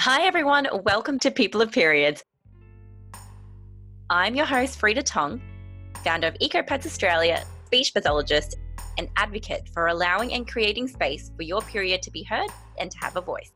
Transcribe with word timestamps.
Hi, 0.00 0.22
everyone. 0.26 0.68
Welcome 0.84 1.18
to 1.18 1.30
People 1.32 1.60
of 1.60 1.72
Periods. 1.72 2.22
I'm 4.08 4.36
your 4.36 4.46
host, 4.46 4.78
Frida 4.78 5.02
Tong, 5.02 5.42
founder 6.04 6.28
of 6.28 6.34
EcoPads 6.34 6.86
Australia, 6.86 7.44
speech 7.66 7.92
pathologist, 7.92 8.54
and 8.96 9.08
advocate 9.16 9.68
for 9.74 9.88
allowing 9.88 10.34
and 10.34 10.46
creating 10.46 10.86
space 10.86 11.32
for 11.36 11.42
your 11.42 11.62
period 11.62 12.00
to 12.02 12.12
be 12.12 12.22
heard 12.22 12.48
and 12.78 12.92
to 12.92 12.98
have 12.98 13.16
a 13.16 13.20
voice. 13.20 13.50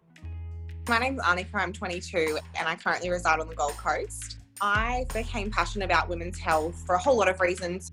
My 0.88 0.98
name's 0.98 1.22
Annika, 1.22 1.54
I'm 1.54 1.72
22, 1.72 2.40
and 2.58 2.66
I 2.66 2.74
currently 2.74 3.08
reside 3.08 3.38
on 3.38 3.46
the 3.48 3.54
Gold 3.54 3.76
Coast. 3.76 4.38
I 4.60 5.06
became 5.14 5.48
passionate 5.48 5.84
about 5.84 6.08
women's 6.08 6.40
health 6.40 6.82
for 6.84 6.96
a 6.96 6.98
whole 6.98 7.16
lot 7.16 7.28
of 7.28 7.40
reasons. 7.40 7.88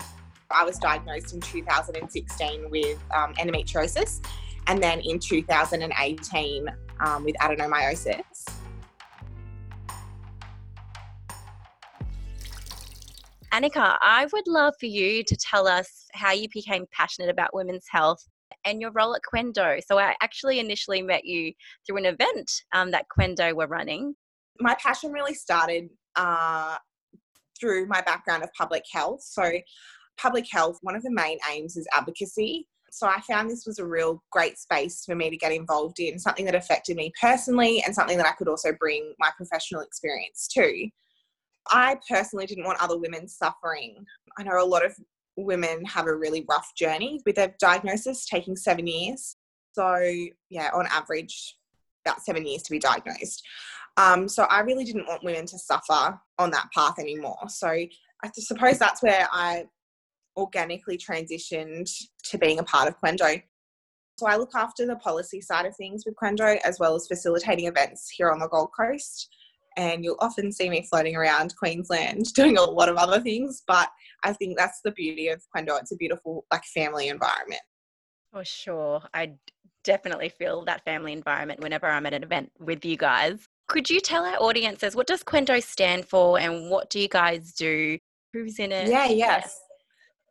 I 0.50 0.64
was 0.64 0.76
diagnosed 0.76 1.34
in 1.34 1.40
2016 1.40 2.68
with 2.68 2.98
um, 3.14 3.32
endometriosis, 3.34 4.26
and 4.66 4.82
then 4.82 4.98
in 4.98 5.20
2018 5.20 6.68
um, 7.00 7.24
with 7.24 7.36
adenomyosis. 7.40 8.46
Annika, 13.52 13.96
I 14.00 14.28
would 14.32 14.46
love 14.46 14.74
for 14.78 14.86
you 14.86 15.24
to 15.24 15.36
tell 15.36 15.66
us 15.66 16.06
how 16.12 16.30
you 16.30 16.48
became 16.54 16.86
passionate 16.92 17.30
about 17.30 17.52
women's 17.52 17.86
health 17.90 18.24
and 18.64 18.80
your 18.80 18.92
role 18.92 19.16
at 19.16 19.22
Qendo. 19.34 19.80
So, 19.84 19.98
I 19.98 20.14
actually 20.22 20.60
initially 20.60 21.02
met 21.02 21.24
you 21.24 21.52
through 21.84 21.98
an 21.98 22.06
event 22.06 22.50
um, 22.72 22.92
that 22.92 23.06
Qendo 23.18 23.52
were 23.54 23.66
running. 23.66 24.14
My 24.60 24.76
passion 24.76 25.10
really 25.10 25.34
started 25.34 25.88
uh, 26.14 26.76
through 27.58 27.86
my 27.86 28.02
background 28.02 28.44
of 28.44 28.52
public 28.52 28.84
health. 28.92 29.22
So, 29.22 29.50
public 30.16 30.46
health, 30.48 30.78
one 30.82 30.94
of 30.94 31.02
the 31.02 31.10
main 31.10 31.38
aims 31.50 31.76
is 31.76 31.88
advocacy. 31.92 32.68
So 32.90 33.06
I 33.06 33.20
found 33.20 33.48
this 33.48 33.66
was 33.66 33.78
a 33.78 33.86
real 33.86 34.22
great 34.30 34.58
space 34.58 35.04
for 35.04 35.14
me 35.14 35.30
to 35.30 35.36
get 35.36 35.52
involved 35.52 36.00
in, 36.00 36.18
something 36.18 36.44
that 36.44 36.54
affected 36.54 36.96
me 36.96 37.12
personally 37.20 37.82
and 37.84 37.94
something 37.94 38.16
that 38.18 38.26
I 38.26 38.32
could 38.32 38.48
also 38.48 38.72
bring 38.72 39.14
my 39.18 39.30
professional 39.36 39.80
experience 39.80 40.48
to. 40.54 40.88
I 41.68 41.96
personally 42.08 42.46
didn't 42.46 42.64
want 42.64 42.82
other 42.82 42.98
women 42.98 43.28
suffering. 43.28 44.04
I 44.38 44.42
know 44.42 44.62
a 44.62 44.64
lot 44.64 44.84
of 44.84 44.94
women 45.36 45.84
have 45.84 46.06
a 46.06 46.14
really 46.14 46.44
rough 46.48 46.72
journey 46.76 47.20
with 47.24 47.36
their 47.36 47.54
diagnosis 47.60 48.26
taking 48.26 48.56
seven 48.56 48.86
years. 48.86 49.36
So, 49.72 49.98
yeah, 50.48 50.70
on 50.74 50.86
average, 50.90 51.56
about 52.04 52.22
seven 52.22 52.44
years 52.44 52.62
to 52.62 52.70
be 52.72 52.78
diagnosed. 52.78 53.46
Um, 53.96 54.28
so, 54.28 54.44
I 54.44 54.60
really 54.60 54.84
didn't 54.84 55.06
want 55.06 55.22
women 55.22 55.46
to 55.46 55.58
suffer 55.58 56.18
on 56.38 56.50
that 56.50 56.68
path 56.74 56.98
anymore. 56.98 57.38
So, 57.48 57.68
I 57.68 58.30
suppose 58.34 58.78
that's 58.78 59.02
where 59.02 59.28
I 59.32 59.64
organically 60.40 60.98
transitioned 60.98 61.90
to 62.24 62.38
being 62.38 62.58
a 62.58 62.64
part 62.64 62.88
of 62.88 62.98
Qendo. 63.00 63.42
So 64.18 64.26
I 64.26 64.36
look 64.36 64.54
after 64.54 64.86
the 64.86 64.96
policy 64.96 65.40
side 65.40 65.66
of 65.66 65.76
things 65.76 66.04
with 66.04 66.14
Qendo 66.22 66.58
as 66.64 66.78
well 66.78 66.94
as 66.94 67.06
facilitating 67.06 67.66
events 67.66 68.10
here 68.10 68.30
on 68.30 68.38
the 68.38 68.48
Gold 68.48 68.70
Coast. 68.78 69.28
And 69.76 70.04
you'll 70.04 70.18
often 70.20 70.50
see 70.50 70.68
me 70.68 70.86
floating 70.90 71.16
around 71.16 71.54
Queensland 71.56 72.26
doing 72.34 72.58
a 72.58 72.62
lot 72.62 72.88
of 72.88 72.96
other 72.96 73.20
things, 73.20 73.62
but 73.66 73.88
I 74.24 74.32
think 74.32 74.58
that's 74.58 74.80
the 74.84 74.90
beauty 74.92 75.28
of 75.28 75.42
Qendo. 75.56 75.78
It's 75.80 75.92
a 75.92 75.96
beautiful, 75.96 76.44
like, 76.52 76.64
family 76.64 77.08
environment. 77.08 77.62
For 78.32 78.44
sure. 78.44 79.02
I 79.14 79.34
definitely 79.84 80.28
feel 80.28 80.64
that 80.64 80.84
family 80.84 81.12
environment 81.12 81.60
whenever 81.60 81.86
I'm 81.86 82.06
at 82.06 82.14
an 82.14 82.22
event 82.22 82.52
with 82.58 82.84
you 82.84 82.96
guys. 82.96 83.46
Could 83.68 83.88
you 83.88 84.00
tell 84.00 84.24
our 84.24 84.36
audiences 84.36 84.96
what 84.96 85.06
does 85.06 85.22
Qendo 85.22 85.62
stand 85.62 86.04
for 86.04 86.38
and 86.38 86.70
what 86.70 86.90
do 86.90 86.98
you 86.98 87.08
guys 87.08 87.52
do? 87.52 87.98
Who's 88.32 88.58
in 88.58 88.72
it? 88.72 88.88
Yeah, 88.88 89.06
yes. 89.06 89.58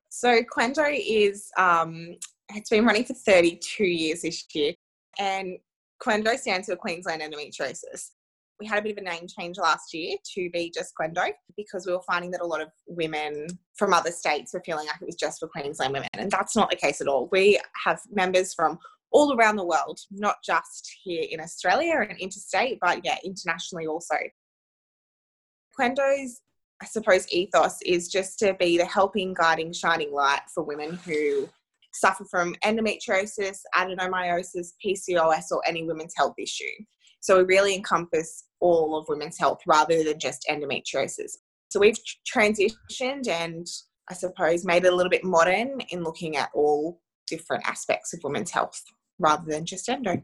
So 0.09 0.41
Qendo 0.41 0.91
is 0.91 1.49
um, 1.57 2.15
it's 2.49 2.69
been 2.69 2.85
running 2.85 3.05
for 3.05 3.13
32 3.13 3.83
years 3.85 4.23
this 4.23 4.43
year, 4.53 4.73
and 5.17 5.57
Qendo 6.01 6.37
stands 6.37 6.67
for 6.67 6.75
Queensland 6.75 7.21
Endometriosis. 7.21 8.11
We 8.59 8.67
had 8.67 8.79
a 8.79 8.81
bit 8.81 8.97
of 8.97 8.97
a 8.97 9.01
name 9.01 9.25
change 9.39 9.57
last 9.57 9.93
year 9.93 10.17
to 10.33 10.49
be 10.49 10.69
just 10.75 10.93
Qendo 10.99 11.29
because 11.55 11.85
we 11.85 11.93
were 11.93 12.01
finding 12.01 12.31
that 12.31 12.41
a 12.41 12.45
lot 12.45 12.59
of 12.59 12.69
women 12.87 13.47
from 13.77 13.93
other 13.93 14.11
states 14.11 14.53
were 14.53 14.61
feeling 14.65 14.87
like 14.87 15.01
it 15.01 15.05
was 15.05 15.15
just 15.15 15.39
for 15.39 15.47
Queensland 15.47 15.93
women, 15.93 16.09
and 16.13 16.31
that's 16.31 16.55
not 16.55 16.69
the 16.69 16.75
case 16.75 17.01
at 17.01 17.07
all. 17.07 17.29
We 17.31 17.59
have 17.85 18.01
members 18.11 18.53
from 18.53 18.79
all 19.11 19.35
around 19.35 19.55
the 19.55 19.65
world, 19.65 19.99
not 20.11 20.37
just 20.43 20.91
here 21.03 21.25
in 21.29 21.39
Australia 21.39 22.05
and 22.07 22.17
interstate, 22.19 22.79
but 22.81 23.01
yeah, 23.03 23.17
internationally 23.23 23.87
also. 23.87 24.15
Qendo's 25.79 26.41
I 26.81 26.85
suppose, 26.85 27.27
ethos 27.31 27.77
is 27.85 28.07
just 28.07 28.39
to 28.39 28.53
be 28.53 28.77
the 28.77 28.85
helping, 28.85 29.33
guiding, 29.33 29.73
shining 29.73 30.13
light 30.13 30.41
for 30.53 30.63
women 30.63 30.97
who 31.05 31.49
suffer 31.93 32.23
from 32.29 32.55
endometriosis, 32.63 33.59
adenomyosis, 33.75 34.69
PCOS, 34.85 35.51
or 35.51 35.61
any 35.67 35.83
women's 35.83 36.13
health 36.15 36.35
issue. 36.37 36.65
So 37.19 37.37
we 37.37 37.43
really 37.43 37.75
encompass 37.75 38.45
all 38.61 38.97
of 38.97 39.07
women's 39.09 39.37
health 39.37 39.59
rather 39.67 40.03
than 40.03 40.19
just 40.19 40.45
endometriosis. 40.49 41.31
So 41.69 41.79
we've 41.79 41.97
transitioned 42.33 43.27
and 43.27 43.67
I 44.09 44.13
suppose 44.13 44.65
made 44.65 44.85
it 44.85 44.93
a 44.93 44.95
little 44.95 45.09
bit 45.09 45.23
modern 45.23 45.81
in 45.89 46.03
looking 46.03 46.37
at 46.37 46.49
all 46.53 47.01
different 47.27 47.67
aspects 47.67 48.13
of 48.13 48.21
women's 48.23 48.51
health 48.51 48.81
rather 49.19 49.45
than 49.45 49.65
just 49.65 49.89
endo. 49.89 50.23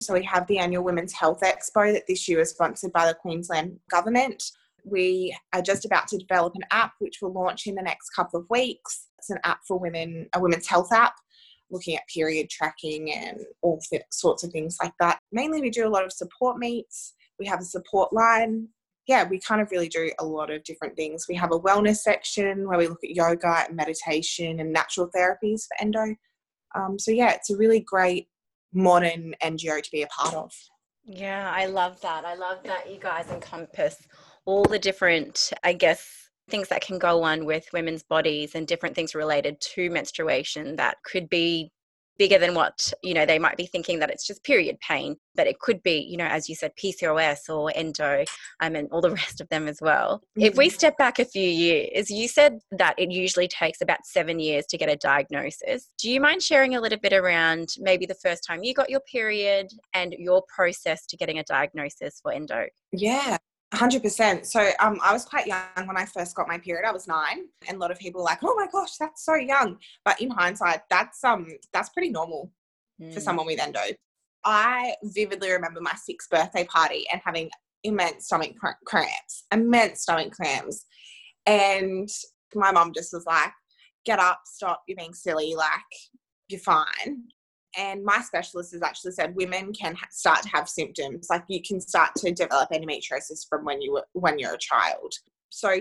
So 0.00 0.14
we 0.14 0.22
have 0.24 0.46
the 0.46 0.58
annual 0.58 0.84
Women's 0.84 1.12
Health 1.12 1.40
Expo 1.40 1.92
that 1.92 2.06
this 2.06 2.28
year 2.28 2.40
is 2.40 2.50
sponsored 2.50 2.92
by 2.92 3.06
the 3.06 3.14
Queensland 3.14 3.78
Government 3.90 4.42
we 4.84 5.36
are 5.52 5.62
just 5.62 5.84
about 5.84 6.08
to 6.08 6.18
develop 6.18 6.54
an 6.54 6.64
app 6.70 6.92
which 6.98 7.18
will 7.20 7.32
launch 7.32 7.66
in 7.66 7.74
the 7.74 7.82
next 7.82 8.10
couple 8.10 8.40
of 8.40 8.46
weeks. 8.50 9.08
It's 9.18 9.30
an 9.30 9.38
app 9.44 9.60
for 9.66 9.78
women, 9.78 10.28
a 10.34 10.40
women's 10.40 10.66
health 10.66 10.92
app, 10.92 11.14
looking 11.70 11.96
at 11.96 12.02
period 12.12 12.50
tracking 12.50 13.12
and 13.12 13.40
all 13.62 13.80
sorts 14.10 14.44
of 14.44 14.50
things 14.50 14.76
like 14.82 14.92
that. 15.00 15.18
Mainly, 15.32 15.60
we 15.60 15.70
do 15.70 15.86
a 15.86 15.88
lot 15.88 16.04
of 16.04 16.12
support 16.12 16.58
meets. 16.58 17.14
We 17.38 17.46
have 17.46 17.60
a 17.60 17.64
support 17.64 18.12
line. 18.12 18.68
Yeah, 19.06 19.24
we 19.28 19.40
kind 19.40 19.60
of 19.60 19.70
really 19.70 19.88
do 19.88 20.10
a 20.18 20.24
lot 20.24 20.50
of 20.50 20.64
different 20.64 20.96
things. 20.96 21.26
We 21.28 21.34
have 21.34 21.52
a 21.52 21.60
wellness 21.60 21.96
section 21.96 22.66
where 22.66 22.78
we 22.78 22.86
look 22.86 23.04
at 23.04 23.10
yoga 23.10 23.64
and 23.66 23.76
meditation 23.76 24.60
and 24.60 24.72
natural 24.72 25.10
therapies 25.14 25.62
for 25.66 25.80
endo. 25.80 26.16
Um, 26.74 26.98
so, 26.98 27.10
yeah, 27.10 27.32
it's 27.32 27.50
a 27.50 27.56
really 27.56 27.80
great 27.80 28.28
modern 28.72 29.34
NGO 29.42 29.82
to 29.82 29.90
be 29.90 30.02
a 30.02 30.06
part 30.06 30.34
of. 30.34 30.52
Yeah, 31.04 31.52
I 31.54 31.66
love 31.66 32.00
that. 32.00 32.24
I 32.24 32.34
love 32.34 32.62
that 32.64 32.90
you 32.90 32.98
guys 32.98 33.26
encompass 33.30 33.96
all 34.44 34.64
the 34.64 34.78
different, 34.78 35.52
I 35.62 35.72
guess, 35.72 36.30
things 36.48 36.68
that 36.68 36.82
can 36.82 36.98
go 36.98 37.22
on 37.22 37.46
with 37.46 37.66
women's 37.72 38.02
bodies 38.02 38.54
and 38.54 38.66
different 38.66 38.94
things 38.94 39.14
related 39.14 39.60
to 39.60 39.90
menstruation 39.90 40.76
that 40.76 40.96
could 41.04 41.28
be 41.28 41.70
bigger 42.18 42.38
than 42.38 42.54
what 42.54 42.92
you 43.02 43.14
know 43.14 43.26
they 43.26 43.38
might 43.38 43.56
be 43.56 43.66
thinking 43.66 43.98
that 43.98 44.10
it's 44.10 44.26
just 44.26 44.44
period 44.44 44.78
pain 44.80 45.16
but 45.34 45.46
it 45.46 45.58
could 45.58 45.82
be 45.82 45.98
you 45.98 46.16
know 46.16 46.26
as 46.26 46.48
you 46.48 46.54
said 46.54 46.70
pcos 46.76 47.48
or 47.48 47.72
endo 47.74 48.24
um, 48.60 48.76
and 48.76 48.88
all 48.92 49.00
the 49.00 49.10
rest 49.22 49.40
of 49.40 49.48
them 49.48 49.66
as 49.66 49.78
well 49.80 50.18
mm-hmm. 50.38 50.42
if 50.42 50.56
we 50.56 50.68
mm-hmm. 50.68 50.74
step 50.74 50.96
back 50.96 51.18
a 51.18 51.24
few 51.24 51.48
years 51.48 52.10
you 52.10 52.28
said 52.28 52.58
that 52.70 52.94
it 52.98 53.10
usually 53.10 53.48
takes 53.48 53.80
about 53.80 54.04
seven 54.04 54.38
years 54.38 54.64
to 54.66 54.78
get 54.78 54.88
a 54.88 54.96
diagnosis 54.96 55.90
do 55.98 56.10
you 56.10 56.20
mind 56.20 56.42
sharing 56.42 56.76
a 56.76 56.80
little 56.80 56.98
bit 56.98 57.12
around 57.12 57.70
maybe 57.78 58.06
the 58.06 58.14
first 58.14 58.44
time 58.44 58.62
you 58.62 58.74
got 58.74 58.90
your 58.90 59.00
period 59.00 59.68
and 59.92 60.14
your 60.18 60.42
process 60.54 61.06
to 61.06 61.16
getting 61.16 61.38
a 61.38 61.44
diagnosis 61.44 62.20
for 62.22 62.32
endo 62.32 62.66
yeah 62.92 63.38
Hundred 63.74 64.02
percent. 64.02 64.46
So 64.46 64.70
um, 64.80 64.98
I 65.02 65.12
was 65.12 65.24
quite 65.24 65.46
young 65.46 65.86
when 65.86 65.96
I 65.96 66.04
first 66.04 66.34
got 66.34 66.48
my 66.48 66.58
period. 66.58 66.86
I 66.86 66.92
was 66.92 67.06
nine, 67.06 67.46
and 67.68 67.76
a 67.76 67.80
lot 67.80 67.90
of 67.90 67.98
people 67.98 68.20
were 68.20 68.24
like, 68.24 68.38
"Oh 68.42 68.54
my 68.54 68.66
gosh, 68.70 68.96
that's 68.96 69.24
so 69.24 69.34
young." 69.34 69.78
But 70.04 70.20
in 70.20 70.30
hindsight, 70.30 70.80
that's 70.90 71.22
um 71.24 71.46
that's 71.72 71.88
pretty 71.90 72.10
normal 72.10 72.52
mm. 73.00 73.12
for 73.12 73.20
someone 73.20 73.46
with 73.46 73.60
endo. 73.60 73.80
I 74.44 74.94
vividly 75.02 75.50
remember 75.50 75.80
my 75.80 75.94
sixth 75.94 76.30
birthday 76.30 76.64
party 76.64 77.06
and 77.12 77.20
having 77.24 77.50
immense 77.82 78.26
stomach 78.26 78.52
cramps, 78.86 79.44
immense 79.52 80.02
stomach 80.02 80.32
cramps, 80.32 80.86
and 81.46 82.08
my 82.54 82.70
mom 82.70 82.92
just 82.94 83.12
was 83.12 83.26
like, 83.26 83.52
"Get 84.04 84.18
up, 84.18 84.40
stop, 84.46 84.82
you're 84.86 84.96
being 84.96 85.14
silly. 85.14 85.54
Like 85.54 85.80
you're 86.48 86.60
fine." 86.60 87.24
And 87.76 88.04
my 88.04 88.20
specialist 88.20 88.72
has 88.72 88.82
actually 88.82 89.12
said 89.12 89.34
women 89.34 89.72
can 89.72 89.94
ha- 89.94 90.06
start 90.10 90.42
to 90.42 90.48
have 90.48 90.68
symptoms. 90.68 91.26
Like 91.30 91.44
you 91.48 91.60
can 91.62 91.80
start 91.80 92.10
to 92.16 92.32
develop 92.32 92.70
endometriosis 92.70 93.48
from 93.48 93.64
when 93.64 93.80
you 93.80 93.92
were, 93.92 94.06
when 94.12 94.38
you're 94.38 94.54
a 94.54 94.58
child. 94.58 95.12
So 95.50 95.80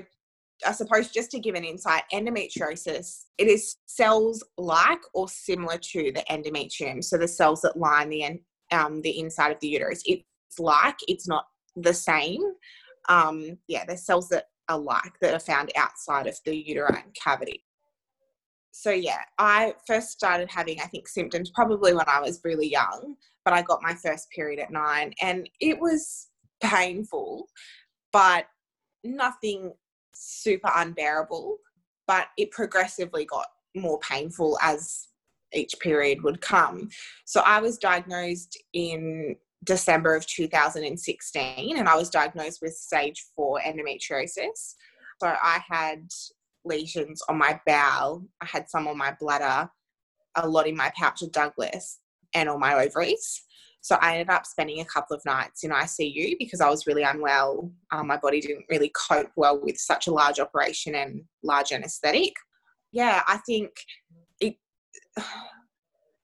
i 0.66 0.72
suppose 0.72 1.10
just 1.10 1.32
to 1.32 1.40
give 1.40 1.56
an 1.56 1.64
insight 1.64 2.04
endometriosis 2.14 3.24
it 3.38 3.48
is 3.48 3.76
cells 3.88 4.44
like 4.58 5.02
or 5.14 5.28
similar 5.28 5.78
to 5.78 6.12
the 6.14 6.24
endometrium. 6.30 7.04
So 7.04 7.18
the 7.18 7.28
cells 7.28 7.62
that 7.62 7.78
line 7.78 8.10
the 8.10 8.40
um, 8.72 9.02
the 9.02 9.20
inside 9.20 9.52
of 9.52 9.60
the 9.60 9.68
uterus 9.68 10.04
it's 10.06 10.24
like 10.60 10.98
it's 11.08 11.28
not 11.28 11.46
the 11.76 11.94
same. 11.94 12.42
Um, 13.10 13.58
yeah 13.68 13.84
there's 13.86 14.06
cells 14.06 14.30
that 14.30 14.46
are 14.70 14.80
like 14.80 15.20
that 15.22 15.34
are 15.34 15.40
found 15.40 15.72
outside 15.76 16.28
of 16.28 16.40
the 16.46 16.56
uterine 16.56 17.12
cavity 17.14 17.64
so 18.76 18.90
yeah, 18.90 19.20
I 19.38 19.76
first 19.86 20.10
started 20.10 20.50
having 20.50 20.82
I 20.82 20.86
think 20.86 21.08
symptoms 21.08 21.52
probably 21.54 21.94
when 21.94 22.10
I 22.10 22.20
was 22.20 22.42
really 22.44 22.68
young, 22.70 23.16
but 23.46 23.54
I 23.54 23.62
got 23.62 23.84
my 23.84 23.94
first 23.94 24.30
period 24.32 24.60
at 24.60 24.72
9 24.72 25.14
and 25.22 25.48
it 25.62 25.80
was 25.80 26.28
painful, 26.62 27.48
but 28.12 28.46
nothing 29.04 29.74
super 30.16 30.72
unbearable, 30.76 31.58
but 32.08 32.28
it 32.38 32.50
progressively 32.50 33.26
got 33.26 33.46
more 33.76 34.00
painful 34.00 34.58
as 34.62 35.08
each 35.54 35.74
period 35.80 36.24
would 36.24 36.42
come. 36.42 36.90
So 37.26 37.42
I 37.46 37.62
was 37.62 37.78
diagnosed 37.78 38.58
in 38.74 39.36
December 39.64 40.16
of 40.16 40.26
2016, 40.26 41.78
and 41.78 41.88
I 41.88 41.96
was 41.96 42.10
diagnosed 42.10 42.60
with 42.62 42.74
stage 42.74 43.24
four 43.36 43.62
endometriosis. 43.62 44.76
So 45.22 45.28
I 45.44 45.62
had 45.70 46.08
lesions 46.66 47.22
on 47.30 47.38
my 47.38 47.60
bowel, 47.66 48.26
I 48.42 48.46
had 48.46 48.70
some 48.70 48.88
on 48.88 48.98
my 48.98 49.16
bladder, 49.20 49.70
a 50.36 50.48
lot 50.48 50.68
in 50.68 50.76
my 50.76 50.92
pouch 50.98 51.22
of 51.22 51.32
Douglas, 51.32 52.00
and 52.34 52.50
on 52.50 52.60
my 52.60 52.74
ovaries. 52.76 53.44
So 53.82 53.98
I 54.00 54.14
ended 54.14 54.30
up 54.30 54.46
spending 54.46 54.80
a 54.80 54.86
couple 54.86 55.16
of 55.16 55.26
nights 55.26 55.66
in 55.66 55.72
ICU 55.72 56.38
because 56.40 56.62
I 56.62 56.70
was 56.70 56.88
really 56.88 57.04
unwell. 57.04 57.70
Um, 57.92 58.08
my 58.08 58.16
body 58.16 58.40
didn't 58.40 58.66
really 58.70 58.92
cope 58.96 59.32
well 59.36 59.60
with 59.62 59.78
such 59.78 60.08
a 60.08 60.12
large 60.12 60.40
operation 60.40 60.96
and 60.96 61.22
large 61.44 61.74
anesthetic. 61.74 62.34
Yeah, 62.94 63.24
I 63.28 63.38
think 63.46 63.72
it 64.40 64.56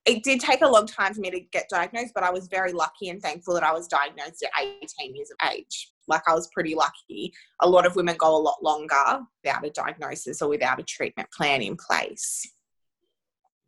it 0.10 0.24
did 0.24 0.40
take 0.40 0.62
a 0.62 0.68
long 0.68 0.88
time 0.88 1.14
for 1.14 1.22
me 1.22 1.30
to 1.30 1.40
get 1.40 1.70
diagnosed, 1.70 2.14
but 2.16 2.24
I 2.24 2.32
was 2.32 2.48
very 2.48 2.74
lucky 2.74 3.10
and 3.10 3.22
thankful 3.22 3.54
that 3.54 3.64
I 3.64 3.72
was 3.72 3.88
diagnosed 3.88 4.44
at 4.44 4.66
18 4.66 5.16
years 5.16 5.30
of 5.30 5.52
age. 5.54 5.92
Like 6.08 6.24
I 6.28 6.34
was 6.34 6.50
pretty 6.52 6.74
lucky. 6.74 7.32
A 7.62 7.70
lot 7.70 7.86
of 7.86 7.96
women 7.96 8.16
go 8.18 8.36
a 8.36 8.42
lot 8.42 8.64
longer 8.64 9.20
without 9.44 9.64
a 9.66 9.70
diagnosis 9.70 10.42
or 10.42 10.50
without 10.50 10.80
a 10.80 10.84
treatment 10.84 11.30
plan 11.32 11.62
in 11.62 11.78
place. 11.78 12.52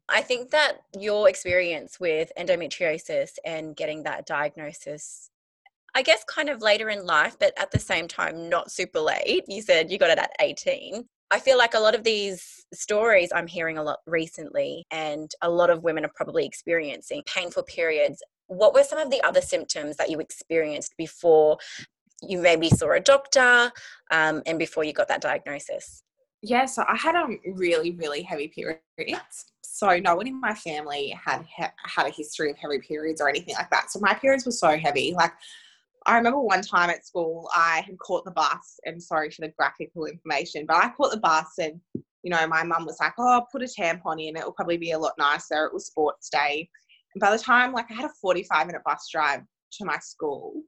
I 0.10 0.22
think 0.22 0.50
that 0.50 0.78
your 1.00 1.30
experience 1.30 2.00
with 2.00 2.32
endometriosis 2.38 3.34
and 3.46 3.76
getting 3.76 4.04
that 4.04 4.26
diagnosis, 4.26 5.30
I 5.94 6.02
guess, 6.02 6.24
kind 6.24 6.50
of 6.50 6.64
later 6.64 6.90
in 6.90 7.06
life, 7.06 7.38
but 7.40 7.54
at 7.58 7.70
the 7.70 7.80
same 7.80 8.08
time, 8.08 8.50
not 8.50 8.72
super 8.72 9.00
late. 9.00 9.46
You 9.48 9.62
said 9.62 9.92
you 9.92 10.00
got 10.00 10.10
it 10.10 10.18
at 10.18 10.32
18. 10.42 11.08
I 11.32 11.40
feel 11.40 11.58
like 11.58 11.74
a 11.74 11.80
lot 11.80 11.96
of 11.96 12.04
these 12.04 12.66
stories 12.74 13.32
I'm 13.34 13.48
hearing 13.48 13.78
a 13.78 13.84
lot 13.84 14.00
recently, 14.06 14.86
and 14.92 15.32
a 15.42 15.50
lot 15.50 15.70
of 15.70 15.84
women 15.84 16.04
are 16.04 16.12
probably 16.14 16.46
experiencing 16.46 17.24
painful 17.26 17.64
periods. 17.64 18.22
What 18.48 18.74
were 18.74 18.84
some 18.84 19.00
of 19.00 19.10
the 19.10 19.22
other 19.24 19.42
symptoms 19.42 19.96
that 19.96 20.10
you 20.10 20.20
experienced 20.20 20.94
before 20.98 21.58
you 22.22 22.38
maybe 22.38 22.70
saw 22.70 22.92
a 22.92 23.00
doctor 23.00 23.72
um, 24.12 24.44
and 24.46 24.60
before 24.60 24.84
you 24.84 24.92
got 24.92 25.08
that 25.08 25.22
diagnosis? 25.22 26.04
Yeah, 26.42 26.66
so 26.66 26.84
I 26.88 26.98
had 26.98 27.16
a 27.16 27.28
really, 27.54 27.92
really 27.92 28.24
heavy 28.24 28.50
periods. 28.50 29.46
So 29.62 29.98
no 30.00 30.16
one 30.16 30.28
in 30.28 30.40
my 30.40 30.54
family 30.54 31.18
had 31.24 31.46
had 31.56 32.06
a 32.06 32.10
history 32.10 32.52
of 32.52 32.58
heavy 32.58 32.80
periods 32.80 33.22
or 33.22 33.30
anything 33.30 33.56
like 33.56 33.70
that. 33.70 33.90
So 33.90 34.00
my 34.00 34.14
periods 34.14 34.46
were 34.46 34.52
so 34.52 34.78
heavy. 34.78 35.14
Like 35.16 35.32
I 36.06 36.18
remember 36.18 36.40
one 36.40 36.62
time 36.62 36.90
at 36.90 37.06
school, 37.06 37.50
I 37.56 37.84
had 37.86 37.98
caught 38.00 38.26
the 38.26 38.32
bus, 38.32 38.80
and 38.86 39.02
sorry 39.02 39.30
for 39.30 39.42
the 39.42 39.54
graphical 39.58 40.06
information, 40.06 40.66
but 40.66 40.78
I 40.78 40.90
caught 40.90 41.12
the 41.12 41.20
bus, 41.20 41.54
and 41.60 41.80
you 42.24 42.30
know, 42.30 42.48
my 42.48 42.64
mum 42.64 42.86
was 42.86 42.98
like, 43.00 43.14
"Oh, 43.18 43.46
put 43.52 43.64
a 43.64 43.66
tampon 43.66 44.24
in; 44.24 44.36
it 44.36 44.44
will 44.44 44.54
probably 44.54 44.78
be 44.78 44.92
a 44.92 45.00
lot 45.00 45.14
nicer." 45.18 45.66
It 45.66 45.74
was 45.74 45.88
sports 45.88 46.30
day, 46.30 46.70
and 47.14 47.22
by 47.22 47.32
the 47.32 47.42
time, 47.42 47.72
like, 47.74 47.90
I 47.92 47.96
had 47.96 48.06
a 48.06 48.14
forty-five 48.22 48.68
minute 48.68 48.84
bus 48.86 49.08
drive 49.12 49.42
to 49.74 49.86
my 49.86 49.98
school, 50.00 50.62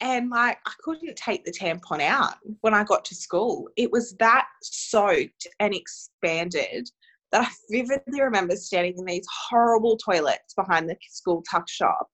and 0.00 0.30
like 0.30 0.58
I 0.66 0.72
couldn't 0.82 1.16
take 1.16 1.44
the 1.44 1.52
tampon 1.52 2.00
out 2.00 2.34
when 2.60 2.74
I 2.74 2.84
got 2.84 3.04
to 3.06 3.14
school. 3.14 3.68
It 3.76 3.90
was 3.90 4.14
that 4.18 4.46
soaked 4.62 5.46
and 5.60 5.74
expanded 5.74 6.88
that 7.32 7.46
I 7.46 7.50
vividly 7.70 8.22
remember 8.22 8.56
standing 8.56 8.94
in 8.98 9.04
these 9.04 9.26
horrible 9.48 9.96
toilets 9.98 10.54
behind 10.54 10.88
the 10.88 10.96
school 11.10 11.42
tuck 11.50 11.68
shop, 11.68 12.08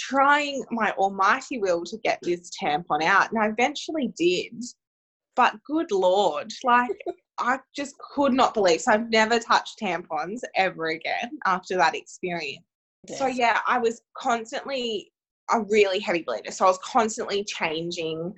trying 0.00 0.64
my 0.70 0.92
almighty 0.92 1.58
will 1.58 1.84
to 1.84 1.98
get 1.98 2.18
this 2.22 2.50
tampon 2.60 3.02
out. 3.02 3.30
And 3.30 3.40
I 3.40 3.48
eventually 3.48 4.12
did. 4.16 4.64
But 5.36 5.54
good 5.64 5.90
Lord, 5.92 6.52
like 6.64 6.90
I 7.38 7.58
just 7.74 7.94
could 8.14 8.32
not 8.32 8.54
believe. 8.54 8.80
So 8.80 8.92
I've 8.92 9.10
never 9.10 9.38
touched 9.38 9.78
tampons 9.80 10.40
ever 10.56 10.88
again 10.88 11.30
after 11.46 11.76
that 11.76 11.94
experience. 11.94 12.64
Yes. 13.08 13.18
So 13.18 13.26
yeah, 13.26 13.60
I 13.66 13.78
was 13.78 14.02
constantly 14.16 15.10
a 15.50 15.60
really 15.62 16.00
heavy 16.00 16.22
bleeder. 16.22 16.50
So 16.50 16.64
I 16.64 16.68
was 16.68 16.78
constantly 16.84 17.44
changing 17.44 18.34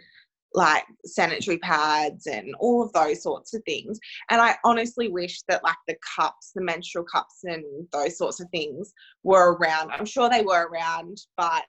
like 0.54 0.84
sanitary 1.04 1.58
pads 1.58 2.26
and 2.26 2.54
all 2.60 2.82
of 2.82 2.92
those 2.92 3.22
sorts 3.22 3.54
of 3.54 3.62
things. 3.64 3.98
And 4.30 4.40
I 4.40 4.56
honestly 4.64 5.08
wish 5.08 5.40
that 5.48 5.64
like 5.64 5.76
the 5.88 5.96
cups, 6.16 6.52
the 6.54 6.62
menstrual 6.62 7.04
cups 7.04 7.40
and 7.44 7.64
those 7.92 8.18
sorts 8.18 8.40
of 8.40 8.48
things 8.50 8.92
were 9.22 9.54
around. 9.54 9.90
I'm 9.90 10.06
sure 10.06 10.28
they 10.28 10.42
were 10.42 10.68
around, 10.68 11.18
but 11.36 11.64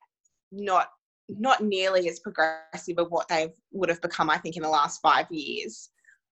not 0.52 0.88
not 1.30 1.64
nearly 1.64 2.10
as 2.10 2.20
progressive 2.20 2.98
of 2.98 3.10
what 3.10 3.28
they 3.30 3.50
would 3.72 3.90
have 3.90 4.02
become, 4.02 4.30
I 4.30 4.38
think, 4.38 4.58
in 4.58 4.64
the 4.64 4.70
last 4.70 5.00
five 5.02 5.26
years. 5.32 5.90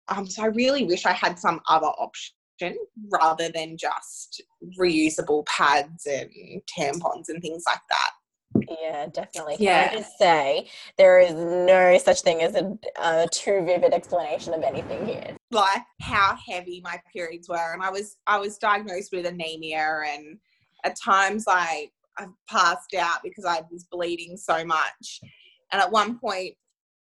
Um, 0.08 0.28
so 0.28 0.44
I 0.44 0.48
really 0.48 0.86
wish 0.86 1.06
I 1.06 1.12
had 1.12 1.40
some 1.40 1.60
other 1.68 1.88
option 1.88 2.78
rather 3.12 3.50
than 3.50 3.78
just 3.78 4.44
reusable 4.80 5.46
pads 5.48 6.06
and 6.06 6.30
tampons 6.78 7.30
and 7.30 7.42
things 7.42 7.64
like 7.68 7.82
that. 7.90 8.12
Yeah, 8.82 9.08
definitely. 9.08 9.58
Can 9.58 9.66
yeah. 9.66 9.90
I 9.92 9.96
just 9.96 10.18
say 10.18 10.70
there 10.98 11.20
is 11.20 11.34
no 11.34 11.98
such 11.98 12.22
thing 12.22 12.42
as 12.42 12.56
a, 12.56 12.78
a 13.02 13.28
too 13.32 13.64
vivid 13.66 13.94
explanation 13.94 14.54
of 14.54 14.64
anything 14.64 15.06
here. 15.06 15.36
Like 15.52 15.82
how 16.02 16.38
heavy 16.48 16.82
my 16.84 17.00
periods 17.12 17.50
were, 17.50 17.74
and 17.74 17.84
I 17.84 17.90
was 17.90 18.18
I 18.28 18.38
was 18.38 18.58
diagnosed 18.58 19.12
with 19.12 19.26
anemia, 19.26 20.02
and 20.08 20.38
at 20.84 20.96
times 21.00 21.46
like 21.48 21.92
I 22.18 22.28
passed 22.50 22.94
out 22.96 23.24
because 23.24 23.46
I 23.46 23.62
was 23.72 23.86
bleeding 23.86 24.38
so 24.38 24.66
much, 24.66 25.22
and 25.72 25.82
at 25.82 25.92
one 25.92 26.20
point. 26.20 26.56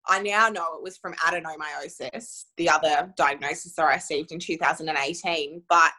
I 0.06 0.22
now 0.22 0.50
know 0.50 0.76
it 0.76 0.84
was 0.84 0.98
from 0.98 1.14
adenomyosis, 1.14 2.48
the 2.58 2.70
other 2.70 3.14
diagnosis 3.16 3.74
that 3.76 3.86
I 3.86 3.94
received 3.94 4.34
in 4.34 4.40
2018. 4.40 5.64
But 5.70 5.92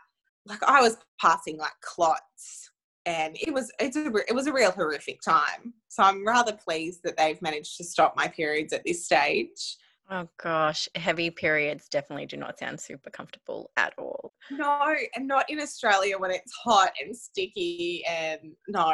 like 0.44 0.62
I 0.62 0.82
was 0.82 0.98
passing 1.18 1.56
like 1.56 1.72
clots 1.80 2.70
and 3.06 3.36
it 3.40 3.52
was 3.52 3.70
it's 3.78 3.96
a 3.96 4.06
it 4.28 4.34
was 4.34 4.46
a 4.46 4.52
real 4.52 4.70
horrific 4.70 5.20
time. 5.20 5.74
So 5.88 6.02
I'm 6.02 6.26
rather 6.26 6.52
pleased 6.52 7.02
that 7.04 7.16
they've 7.16 7.40
managed 7.42 7.76
to 7.78 7.84
stop 7.84 8.14
my 8.16 8.28
periods 8.28 8.72
at 8.72 8.84
this 8.84 9.04
stage. 9.04 9.76
Oh 10.10 10.28
gosh, 10.38 10.86
heavy 10.96 11.30
periods 11.30 11.88
definitely 11.88 12.26
do 12.26 12.36
not 12.36 12.58
sound 12.58 12.78
super 12.78 13.08
comfortable 13.08 13.70
at 13.78 13.94
all. 13.96 14.34
No, 14.50 14.94
and 15.16 15.26
not 15.26 15.48
in 15.48 15.60
Australia 15.60 16.18
when 16.18 16.30
it's 16.30 16.52
hot 16.52 16.92
and 17.02 17.16
sticky 17.16 18.04
and 18.06 18.52
no, 18.68 18.92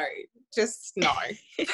just 0.55 0.93
no. 0.97 1.13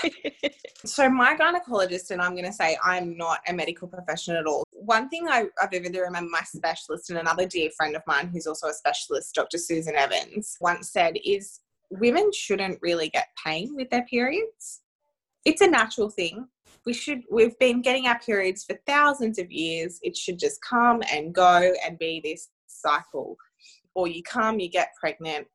so 0.87 1.11
my 1.11 1.37
gynecologist 1.37 2.11
and 2.13 2.23
I'm 2.23 2.33
going 2.33 2.47
to 2.47 2.53
say 2.53 2.79
I'm 2.83 3.15
not 3.17 3.41
a 3.47 3.53
medical 3.53 3.89
professional 3.89 4.39
at 4.39 4.47
all. 4.47 4.65
One 4.73 5.11
thing 5.11 5.29
I, 5.29 5.45
I 5.61 5.67
vividly 5.71 6.01
remember 6.01 6.31
my 6.31 6.43
specialist 6.43 7.11
and 7.11 7.19
another 7.19 7.47
dear 7.47 7.69
friend 7.77 7.95
of 7.95 8.03
mine 8.07 8.31
who's 8.33 8.47
also 8.47 8.69
a 8.69 8.75
specialist, 8.75 9.35
Dr. 9.35 9.59
Susan 9.59 9.97
Evans, 9.97 10.57
once 10.63 10.93
said 10.93 11.15
is 11.27 11.61
women 11.91 12.31
shouldn't 12.33 12.79
really 12.83 13.09
get 13.09 13.29
pain 13.45 13.75
with 13.75 13.91
their 13.91 14.05
periods. 14.05 14.83
It's 15.45 15.61
a 15.61 15.69
natural 15.69 16.11
thing. 16.11 16.49
We 16.85 16.93
should 16.93 17.23
we've 17.31 17.59
been 17.59 17.83
getting 17.83 18.07
our 18.07 18.19
periods 18.19 18.65
for 18.65 18.79
thousands 18.87 19.39
of 19.39 19.51
years. 19.51 19.99
It 20.03 20.17
should 20.17 20.39
just 20.39 20.61
come 20.63 21.03
and 21.13 21.35
go 21.35 21.73
and 21.85 21.99
be 21.99 22.21
this 22.23 22.49
cycle. 22.67 23.37
Or 23.95 24.09
you 24.09 24.23
come, 24.23 24.61
you 24.61 24.69
get 24.69 24.91
pregnant, 25.01 25.47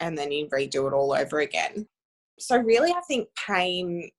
and 0.00 0.16
then 0.16 0.30
you 0.30 0.46
redo 0.48 0.86
it 0.86 0.94
all 0.94 1.12
over 1.12 1.40
again. 1.40 1.86
So 2.38 2.58
really 2.58 2.92
I 2.92 3.00
think 3.08 3.28
pain 3.46 4.10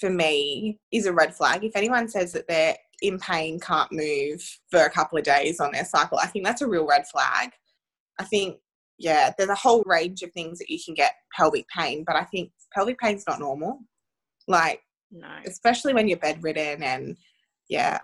for 0.00 0.10
me 0.10 0.78
is 0.92 1.06
a 1.06 1.12
red 1.12 1.34
flag. 1.34 1.64
If 1.64 1.76
anyone 1.76 2.08
says 2.08 2.32
that 2.32 2.48
they're 2.48 2.76
in 3.02 3.18
pain, 3.18 3.60
can't 3.60 3.92
move 3.92 4.42
for 4.70 4.80
a 4.80 4.90
couple 4.90 5.18
of 5.18 5.24
days 5.24 5.60
on 5.60 5.72
their 5.72 5.84
cycle, 5.84 6.18
I 6.18 6.26
think 6.26 6.44
that's 6.44 6.62
a 6.62 6.68
real 6.68 6.86
red 6.86 7.06
flag. 7.06 7.50
I 8.18 8.24
think 8.24 8.58
yeah, 8.98 9.32
there's 9.36 9.50
a 9.50 9.54
whole 9.54 9.82
range 9.86 10.22
of 10.22 10.32
things 10.32 10.58
that 10.58 10.70
you 10.70 10.78
can 10.84 10.94
get 10.94 11.14
pelvic 11.36 11.66
pain, 11.68 12.04
but 12.06 12.16
I 12.16 12.24
think 12.24 12.50
pelvic 12.74 12.98
pain's 12.98 13.24
not 13.26 13.40
normal. 13.40 13.80
Like, 14.48 14.80
no, 15.10 15.28
especially 15.46 15.94
when 15.94 16.08
you're 16.08 16.18
bedridden, 16.18 16.82
and 16.82 17.16
yeah, 17.68 17.98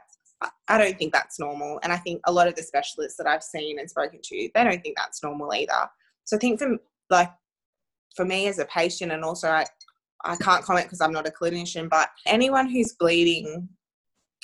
I 0.68 0.78
don't 0.78 0.98
think 0.98 1.12
that's 1.12 1.38
normal. 1.38 1.80
And 1.82 1.92
I 1.92 1.96
think 1.96 2.20
a 2.26 2.32
lot 2.32 2.48
of 2.48 2.56
the 2.56 2.62
specialists 2.62 3.16
that 3.18 3.26
I've 3.26 3.42
seen 3.42 3.78
and 3.78 3.88
spoken 3.88 4.20
to, 4.22 4.50
they 4.54 4.64
don't 4.64 4.82
think 4.82 4.96
that's 4.96 5.22
normal 5.22 5.54
either. 5.54 5.88
So 6.24 6.36
I 6.36 6.40
think 6.40 6.58
for 6.58 6.76
like 7.10 7.30
for 8.16 8.24
me 8.24 8.46
as 8.48 8.58
a 8.58 8.66
patient, 8.66 9.12
and 9.12 9.24
also 9.24 9.48
I, 9.48 9.64
I 10.24 10.36
can't 10.36 10.64
comment 10.64 10.86
because 10.86 11.00
I'm 11.00 11.12
not 11.12 11.28
a 11.28 11.32
clinician, 11.32 11.88
but 11.88 12.10
anyone 12.26 12.68
who's 12.68 12.94
bleeding 12.98 13.68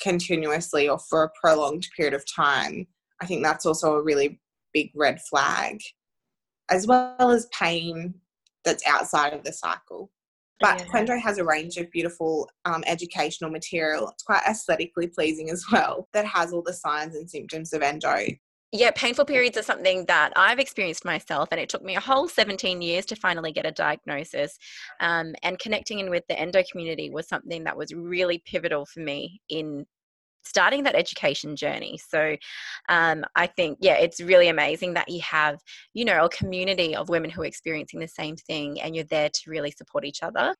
continuously 0.01 0.87
or 0.89 0.97
for 0.97 1.23
a 1.23 1.31
prolonged 1.39 1.87
period 1.95 2.13
of 2.13 2.23
time, 2.33 2.87
I 3.21 3.25
think 3.25 3.43
that's 3.43 3.65
also 3.65 3.93
a 3.93 4.03
really 4.03 4.39
big 4.73 4.91
red 4.95 5.19
flag 5.29 5.79
as 6.69 6.87
well 6.87 7.31
as 7.31 7.47
pain 7.47 8.13
that's 8.63 8.85
outside 8.87 9.33
of 9.33 9.43
the 9.43 9.53
cycle. 9.53 10.11
But 10.59 10.85
yeah. 10.93 11.17
has 11.19 11.37
a 11.37 11.45
range 11.45 11.77
of 11.77 11.89
beautiful 11.89 12.49
um, 12.65 12.83
educational 12.85 13.49
material. 13.49 14.09
It's 14.09 14.23
quite 14.23 14.43
aesthetically 14.47 15.07
pleasing 15.07 15.49
as 15.49 15.63
well, 15.71 16.09
that 16.13 16.25
has 16.25 16.51
all 16.51 16.61
the 16.61 16.73
signs 16.73 17.15
and 17.15 17.29
symptoms 17.29 17.71
of 17.71 17.81
endo. 17.81 18.25
Yeah, 18.71 18.91
painful 18.91 19.25
periods 19.25 19.57
are 19.57 19.63
something 19.63 20.05
that 20.05 20.31
I've 20.35 20.59
experienced 20.59 21.03
myself, 21.03 21.49
and 21.51 21.59
it 21.59 21.69
took 21.69 21.81
me 21.81 21.95
a 21.95 21.99
whole 21.99 22.27
17 22.27 22.83
years 22.83 23.05
to 23.07 23.15
finally 23.15 23.51
get 23.51 23.65
a 23.65 23.71
diagnosis. 23.71 24.57
Um, 24.99 25.33
and 25.41 25.57
connecting 25.57 25.99
in 25.99 26.11
with 26.11 26.23
the 26.29 26.37
endo 26.39 26.61
community 26.69 27.09
was 27.09 27.27
something 27.27 27.63
that 27.63 27.77
was 27.77 27.93
really 27.95 28.43
pivotal 28.45 28.85
for 28.85 28.99
me 28.99 29.41
in 29.49 29.87
starting 30.43 30.83
that 30.83 30.95
education 30.95 31.55
journey. 31.55 31.99
So 32.09 32.35
um, 32.87 33.23
I 33.35 33.47
think, 33.47 33.77
yeah, 33.81 33.95
it's 33.95 34.19
really 34.21 34.47
amazing 34.47 34.93
that 34.95 35.09
you 35.09 35.21
have, 35.21 35.59
you 35.93 36.05
know, 36.05 36.25
a 36.25 36.29
community 36.29 36.95
of 36.95 37.09
women 37.09 37.29
who 37.29 37.41
are 37.41 37.45
experiencing 37.45 37.99
the 37.99 38.07
same 38.07 38.35
thing 38.35 38.81
and 38.81 38.95
you're 38.95 39.05
there 39.05 39.29
to 39.29 39.49
really 39.49 39.71
support 39.71 40.05
each 40.05 40.23
other. 40.23 40.55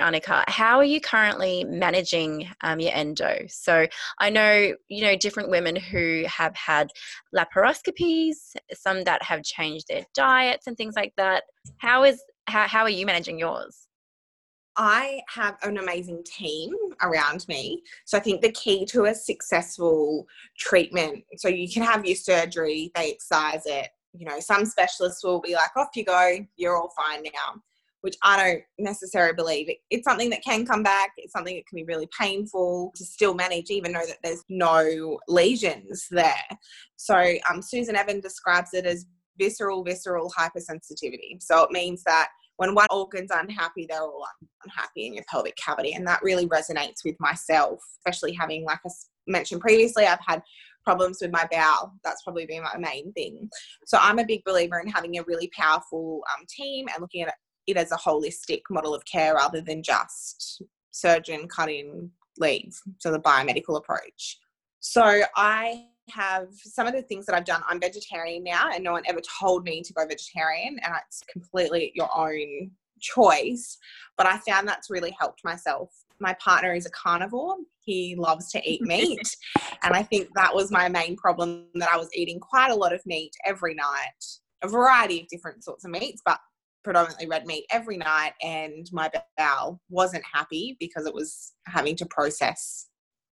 Annika, 0.00 0.42
how 0.48 0.78
are 0.78 0.84
you 0.84 1.00
currently 1.00 1.62
managing 1.62 2.48
um, 2.62 2.80
your 2.80 2.92
endo? 2.92 3.44
So 3.48 3.86
I 4.18 4.28
know, 4.28 4.74
you 4.88 5.04
know, 5.04 5.14
different 5.14 5.50
women 5.50 5.76
who 5.76 6.24
have 6.26 6.54
had 6.56 6.90
laparoscopies, 7.34 8.34
some 8.72 9.04
that 9.04 9.22
have 9.22 9.44
changed 9.44 9.86
their 9.88 10.04
diets 10.12 10.66
and 10.66 10.76
things 10.76 10.94
like 10.96 11.12
that. 11.16 11.44
How 11.78 12.02
is 12.02 12.20
how, 12.46 12.66
how 12.66 12.82
are 12.82 12.90
you 12.90 13.06
managing 13.06 13.38
yours? 13.38 13.86
I 14.76 15.20
have 15.28 15.56
an 15.62 15.78
amazing 15.78 16.22
team 16.24 16.72
around 17.02 17.46
me. 17.48 17.82
So 18.04 18.18
I 18.18 18.20
think 18.20 18.42
the 18.42 18.52
key 18.52 18.84
to 18.86 19.04
a 19.04 19.14
successful 19.14 20.26
treatment, 20.58 21.24
so 21.36 21.48
you 21.48 21.70
can 21.70 21.82
have 21.82 22.04
your 22.04 22.16
surgery, 22.16 22.90
they 22.94 23.12
excise 23.12 23.62
it. 23.66 23.88
You 24.16 24.26
know, 24.26 24.40
some 24.40 24.64
specialists 24.64 25.24
will 25.24 25.40
be 25.40 25.54
like, 25.54 25.76
off 25.76 25.88
you 25.94 26.04
go, 26.04 26.38
you're 26.56 26.76
all 26.76 26.92
fine 26.96 27.22
now 27.24 27.62
which 28.04 28.18
I 28.22 28.36
don't 28.36 28.62
necessarily 28.78 29.32
believe. 29.32 29.66
It's 29.88 30.04
something 30.04 30.28
that 30.28 30.44
can 30.44 30.66
come 30.66 30.82
back. 30.82 31.12
It's 31.16 31.32
something 31.32 31.56
that 31.56 31.66
can 31.66 31.76
be 31.76 31.84
really 31.84 32.06
painful 32.20 32.92
to 32.96 33.02
still 33.02 33.32
manage, 33.32 33.70
even 33.70 33.92
though 33.92 34.04
that 34.06 34.18
there's 34.22 34.44
no 34.50 35.18
lesions 35.26 36.06
there. 36.10 36.34
So 36.96 37.16
um, 37.50 37.62
Susan 37.62 37.96
Evans 37.96 38.22
describes 38.22 38.74
it 38.74 38.84
as 38.84 39.06
visceral, 39.38 39.82
visceral 39.82 40.30
hypersensitivity. 40.38 41.40
So 41.40 41.62
it 41.62 41.70
means 41.70 42.02
that 42.04 42.28
when 42.56 42.74
one 42.74 42.86
organ's 42.90 43.30
unhappy, 43.32 43.86
they're 43.88 44.00
all 44.00 44.26
unhappy 44.64 45.06
in 45.06 45.14
your 45.14 45.24
pelvic 45.28 45.56
cavity. 45.56 45.92
And 45.92 46.06
that 46.06 46.22
really 46.22 46.46
resonates 46.46 47.04
with 47.04 47.16
myself, 47.18 47.80
especially 47.98 48.32
having, 48.32 48.64
like 48.64 48.78
I 48.86 48.90
mentioned 49.26 49.60
previously, 49.60 50.06
I've 50.06 50.18
had 50.26 50.42
problems 50.84 51.18
with 51.20 51.32
my 51.32 51.48
bowel. 51.50 51.92
That's 52.04 52.22
probably 52.22 52.46
been 52.46 52.62
my 52.62 52.76
main 52.78 53.12
thing. 53.14 53.48
So 53.86 53.98
I'm 54.00 54.18
a 54.18 54.24
big 54.24 54.44
believer 54.44 54.78
in 54.78 54.88
having 54.88 55.18
a 55.18 55.24
really 55.24 55.50
powerful 55.56 56.22
um, 56.36 56.44
team 56.48 56.86
and 56.92 57.00
looking 57.00 57.22
at 57.22 57.34
it 57.66 57.76
as 57.76 57.92
a 57.92 57.96
holistic 57.96 58.60
model 58.70 58.94
of 58.94 59.04
care 59.04 59.34
rather 59.34 59.60
than 59.60 59.82
just 59.82 60.62
surgeon 60.90 61.48
cut 61.48 61.70
in 61.70 62.10
leave 62.38 62.76
so 62.98 63.10
the 63.10 63.18
biomedical 63.18 63.76
approach 63.76 64.38
so 64.80 65.22
i 65.36 65.84
have 66.10 66.48
some 66.52 66.86
of 66.86 66.92
the 66.92 67.02
things 67.02 67.26
that 67.26 67.34
i've 67.34 67.44
done 67.44 67.62
i'm 67.68 67.80
vegetarian 67.80 68.42
now 68.44 68.70
and 68.72 68.84
no 68.84 68.92
one 68.92 69.02
ever 69.06 69.20
told 69.40 69.64
me 69.64 69.82
to 69.82 69.92
go 69.92 70.06
vegetarian 70.06 70.78
and 70.82 70.94
it's 71.06 71.22
completely 71.30 71.92
your 71.94 72.08
own 72.16 72.70
choice 73.00 73.78
but 74.16 74.26
i 74.26 74.38
found 74.38 74.66
that's 74.68 74.90
really 74.90 75.14
helped 75.18 75.44
myself. 75.44 75.90
My 76.20 76.34
partner 76.34 76.72
is 76.72 76.86
a 76.86 76.90
carnivore. 76.90 77.56
He 77.80 78.14
loves 78.16 78.50
to 78.52 78.62
eat 78.70 78.80
meat 78.82 79.36
and 79.82 79.94
i 79.94 80.02
think 80.02 80.28
that 80.34 80.54
was 80.54 80.70
my 80.70 80.88
main 80.88 81.16
problem 81.16 81.66
that 81.74 81.90
i 81.92 81.96
was 81.96 82.08
eating 82.14 82.38
quite 82.40 82.70
a 82.70 82.74
lot 82.74 82.92
of 82.92 83.04
meat 83.06 83.32
every 83.44 83.74
night 83.74 84.24
a 84.62 84.68
variety 84.68 85.20
of 85.20 85.28
different 85.28 85.64
sorts 85.64 85.84
of 85.84 85.90
meats 85.90 86.22
but 86.24 86.38
predominantly 86.82 87.26
red 87.26 87.46
meat 87.46 87.64
every 87.70 87.96
night 87.96 88.32
and 88.42 88.88
my 88.92 89.10
bowel 89.36 89.80
wasn't 89.88 90.22
happy 90.30 90.76
because 90.78 91.06
it 91.06 91.14
was 91.14 91.52
having 91.66 91.96
to 91.96 92.06
process 92.06 92.88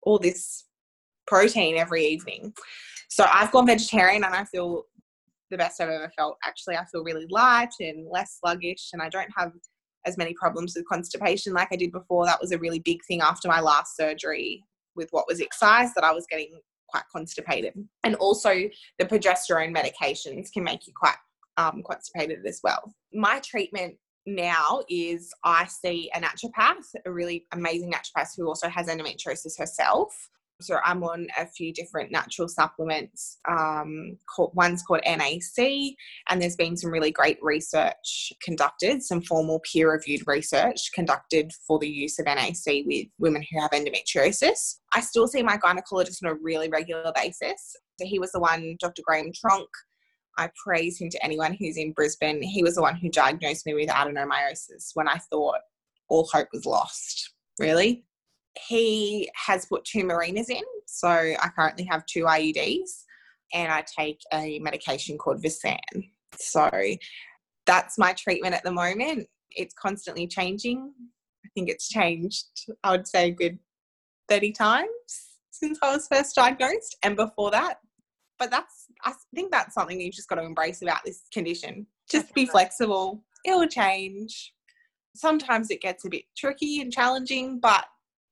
all 0.01 0.19
this 0.19 0.65
protein 1.27 1.77
every 1.77 2.05
evening. 2.05 2.53
So 3.09 3.25
I've 3.31 3.51
gone 3.51 3.67
vegetarian 3.67 4.23
and 4.23 4.33
I 4.33 4.43
feel 4.45 4.83
the 5.51 5.57
best 5.57 5.79
I've 5.79 5.89
ever 5.89 6.11
felt. 6.17 6.37
Actually, 6.43 6.77
I 6.77 6.85
feel 6.85 7.03
really 7.03 7.27
light 7.29 7.73
and 7.79 8.07
less 8.09 8.39
sluggish 8.39 8.89
and 8.93 9.01
I 9.01 9.09
don't 9.09 9.29
have 9.37 9.51
as 10.05 10.17
many 10.17 10.33
problems 10.33 10.75
with 10.75 10.87
constipation 10.87 11.53
like 11.53 11.69
I 11.71 11.75
did 11.75 11.91
before. 11.91 12.25
That 12.25 12.41
was 12.41 12.51
a 12.51 12.57
really 12.57 12.79
big 12.79 12.99
thing 13.07 13.21
after 13.21 13.47
my 13.47 13.59
last 13.59 13.95
surgery 13.95 14.63
with 14.95 15.09
what 15.11 15.25
was 15.27 15.41
excised 15.41 15.93
that 15.95 16.03
I 16.03 16.11
was 16.11 16.25
getting 16.29 16.59
quite 16.89 17.03
constipated. 17.11 17.73
And 18.03 18.15
also 18.15 18.53
the 18.99 19.05
progesterone 19.05 19.75
medications 19.75 20.51
can 20.51 20.63
make 20.63 20.87
you 20.87 20.93
quite 20.95 21.15
um, 21.57 21.83
constipated 21.85 22.45
as 22.45 22.59
well. 22.63 22.93
My 23.13 23.39
treatment 23.39 23.95
now 24.25 24.81
is 24.89 25.33
I 25.43 25.65
see 25.65 26.09
a 26.15 26.19
naturopath, 26.19 26.85
a 27.05 27.11
really 27.11 27.45
amazing 27.51 27.91
naturopath 27.91 28.29
who 28.35 28.47
also 28.47 28.69
has 28.69 28.87
endometriosis 28.87 29.57
herself. 29.57 30.29
So 30.61 30.77
I'm 30.83 31.03
on 31.03 31.27
a 31.37 31.45
few 31.47 31.73
different 31.73 32.11
natural 32.11 32.47
supplements. 32.47 33.39
Um, 33.47 34.17
called, 34.33 34.51
one's 34.53 34.83
called 34.83 35.01
NAC, 35.05 35.95
and 36.29 36.41
there's 36.41 36.55
been 36.55 36.77
some 36.77 36.91
really 36.91 37.11
great 37.11 37.37
research 37.41 38.31
conducted, 38.41 39.03
some 39.03 39.21
formal 39.21 39.59
peer-reviewed 39.69 40.21
research 40.27 40.91
conducted 40.93 41.51
for 41.67 41.77
the 41.79 41.89
use 41.89 42.19
of 42.19 42.25
NAC 42.25 42.85
with 42.85 43.07
women 43.19 43.43
who 43.51 43.59
have 43.59 43.71
endometriosis. 43.71 44.77
I 44.93 45.01
still 45.01 45.27
see 45.27 45.43
my 45.43 45.57
gynecologist 45.57 46.23
on 46.23 46.31
a 46.31 46.35
really 46.41 46.69
regular 46.69 47.11
basis. 47.13 47.75
So 47.99 48.05
he 48.05 48.19
was 48.19 48.31
the 48.31 48.39
one, 48.39 48.77
Dr. 48.79 49.01
Graham 49.05 49.31
Tronk, 49.31 49.67
I 50.37 50.49
praise 50.63 50.99
him 50.99 51.09
to 51.09 51.23
anyone 51.23 51.53
who's 51.53 51.77
in 51.77 51.93
Brisbane. 51.93 52.41
He 52.41 52.63
was 52.63 52.75
the 52.75 52.81
one 52.81 52.95
who 52.95 53.09
diagnosed 53.09 53.65
me 53.65 53.73
with 53.73 53.89
adenomyosis 53.89 54.91
when 54.93 55.07
I 55.07 55.17
thought 55.29 55.59
all 56.09 56.29
hope 56.31 56.49
was 56.53 56.65
lost, 56.65 57.33
really. 57.59 58.03
He 58.67 59.29
has 59.35 59.65
put 59.65 59.83
two 59.85 60.05
Mirenas 60.05 60.49
in, 60.49 60.63
so 60.87 61.09
I 61.09 61.49
currently 61.55 61.85
have 61.85 62.05
two 62.05 62.23
IUDs 62.23 63.03
and 63.53 63.71
I 63.71 63.83
take 63.97 64.19
a 64.33 64.59
medication 64.59 65.17
called 65.17 65.41
Visanne. 65.43 66.11
So 66.37 66.69
that's 67.65 67.97
my 67.97 68.13
treatment 68.13 68.55
at 68.55 68.63
the 68.63 68.71
moment. 68.71 69.27
It's 69.51 69.73
constantly 69.73 70.27
changing. 70.27 70.93
I 71.45 71.49
think 71.53 71.69
it's 71.69 71.87
changed, 71.87 72.45
I 72.83 72.91
would 72.91 73.07
say, 73.07 73.27
a 73.27 73.31
good 73.31 73.59
30 74.29 74.51
times 74.51 74.89
since 75.51 75.79
I 75.81 75.93
was 75.93 76.07
first 76.07 76.35
diagnosed. 76.35 76.97
And 77.03 77.15
before 77.15 77.51
that, 77.51 77.79
but 78.37 78.51
that's 78.51 78.87
I 79.03 79.13
think 79.33 79.51
that's 79.51 79.73
something 79.73 79.99
you've 79.99 80.13
just 80.13 80.27
got 80.27 80.35
to 80.35 80.43
embrace 80.43 80.81
about 80.81 81.03
this 81.05 81.21
condition. 81.33 81.87
Just 82.09 82.33
be 82.33 82.45
flexible. 82.45 83.23
It'll 83.45 83.67
change. 83.67 84.53
Sometimes 85.15 85.69
it 85.69 85.81
gets 85.81 86.05
a 86.05 86.09
bit 86.09 86.23
tricky 86.35 86.81
and 86.81 86.91
challenging, 86.91 87.59
but 87.59 87.85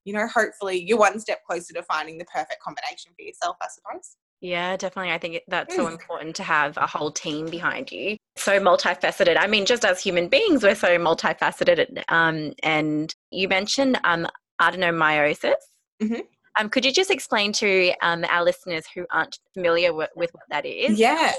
you 0.05 0.13
know, 0.13 0.27
hopefully 0.27 0.83
you're 0.85 0.97
one 0.97 1.19
step 1.19 1.39
closer 1.45 1.73
to 1.73 1.83
finding 1.83 2.17
the 2.17 2.25
perfect 2.25 2.61
combination 2.61 3.11
for 3.15 3.23
yourself, 3.23 3.57
I 3.61 3.67
suppose. 3.73 4.15
Yeah, 4.41 4.75
definitely. 4.75 5.13
I 5.13 5.17
think 5.19 5.39
that's 5.47 5.73
so 5.73 5.87
important 5.87 6.35
to 6.35 6.43
have 6.43 6.75
a 6.75 6.85
whole 6.85 7.11
team 7.11 7.45
behind 7.45 7.89
you. 7.93 8.17
So 8.35 8.59
multifaceted. 8.59 9.37
I 9.39 9.47
mean, 9.47 9.65
just 9.65 9.85
as 9.85 10.01
human 10.01 10.27
beings, 10.27 10.63
we're 10.63 10.75
so 10.75 10.97
multifaceted. 10.97 12.03
Um, 12.09 12.51
and 12.61 13.13
you 13.31 13.47
mentioned 13.47 14.01
um, 14.03 14.27
adenomyosis. 14.61 15.53
Mm-hmm. 16.01 16.19
Um, 16.59 16.69
could 16.69 16.85
you 16.85 16.91
just 16.91 17.11
explain 17.11 17.51
to 17.53 17.93
um, 18.01 18.25
our 18.29 18.43
listeners 18.43 18.85
who 18.93 19.05
aren't 19.11 19.39
familiar 19.53 19.93
with, 19.93 20.09
with 20.15 20.31
what 20.33 20.43
that 20.49 20.65
is? 20.65 20.99
Yeah. 20.99 21.33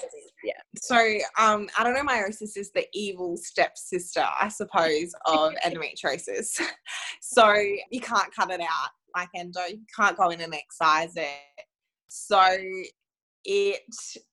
Yeah. 0.44 0.52
So 0.76 0.97
um, 1.38 1.68
adenomyosis 1.78 2.56
is 2.56 2.71
the 2.75 2.87
evil 2.92 3.37
stepsister, 3.37 4.26
I 4.38 4.49
suppose, 4.49 5.14
of 5.25 5.54
endometriosis. 5.66 6.61
so 7.23 7.54
you 7.90 8.00
can't 8.00 8.35
cut 8.35 8.50
it 8.50 8.61
out 8.61 8.90
like 9.16 9.28
endo. 9.35 9.61
You 9.68 9.80
can't 9.97 10.16
go 10.16 10.30
in 10.30 10.40
and 10.40 10.54
excise 10.54 11.16
it. 11.16 11.28
So 12.09 12.59
it 13.44 13.83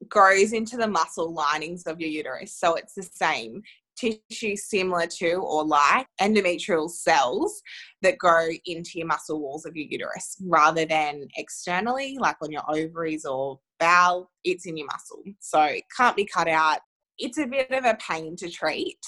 grows 0.08 0.54
into 0.54 0.78
the 0.78 0.88
muscle 0.88 1.34
linings 1.34 1.84
of 1.84 2.00
your 2.00 2.10
uterus. 2.10 2.54
So 2.54 2.76
it's 2.76 2.94
the 2.94 3.04
same 3.04 3.62
tissue 4.02 4.56
similar 4.56 5.08
to 5.08 5.34
or 5.34 5.66
like 5.66 6.08
endometrial 6.20 6.90
cells 6.90 7.62
that 8.02 8.18
grow 8.18 8.48
into 8.66 8.92
your 8.96 9.08
muscle 9.08 9.42
walls 9.42 9.66
of 9.66 9.76
your 9.76 9.88
uterus 9.90 10.38
rather 10.46 10.86
than 10.86 11.28
externally, 11.38 12.18
like 12.20 12.38
on 12.42 12.52
your 12.52 12.64
ovaries 12.70 13.26
or 13.26 13.60
bowel, 13.80 14.32
it's 14.44 14.66
in 14.66 14.78
your 14.78 14.88
muscle. 14.88 15.24
So 15.40 15.62
it 15.64 15.84
can't 15.96 16.16
be 16.16 16.26
cut 16.26 16.48
out. 16.48 16.80
It's 17.18 17.38
a 17.38 17.46
bit 17.46 17.72
of 17.72 17.86
a 17.86 17.98
pain 18.08 18.36
to 18.38 18.50
treat 18.50 19.00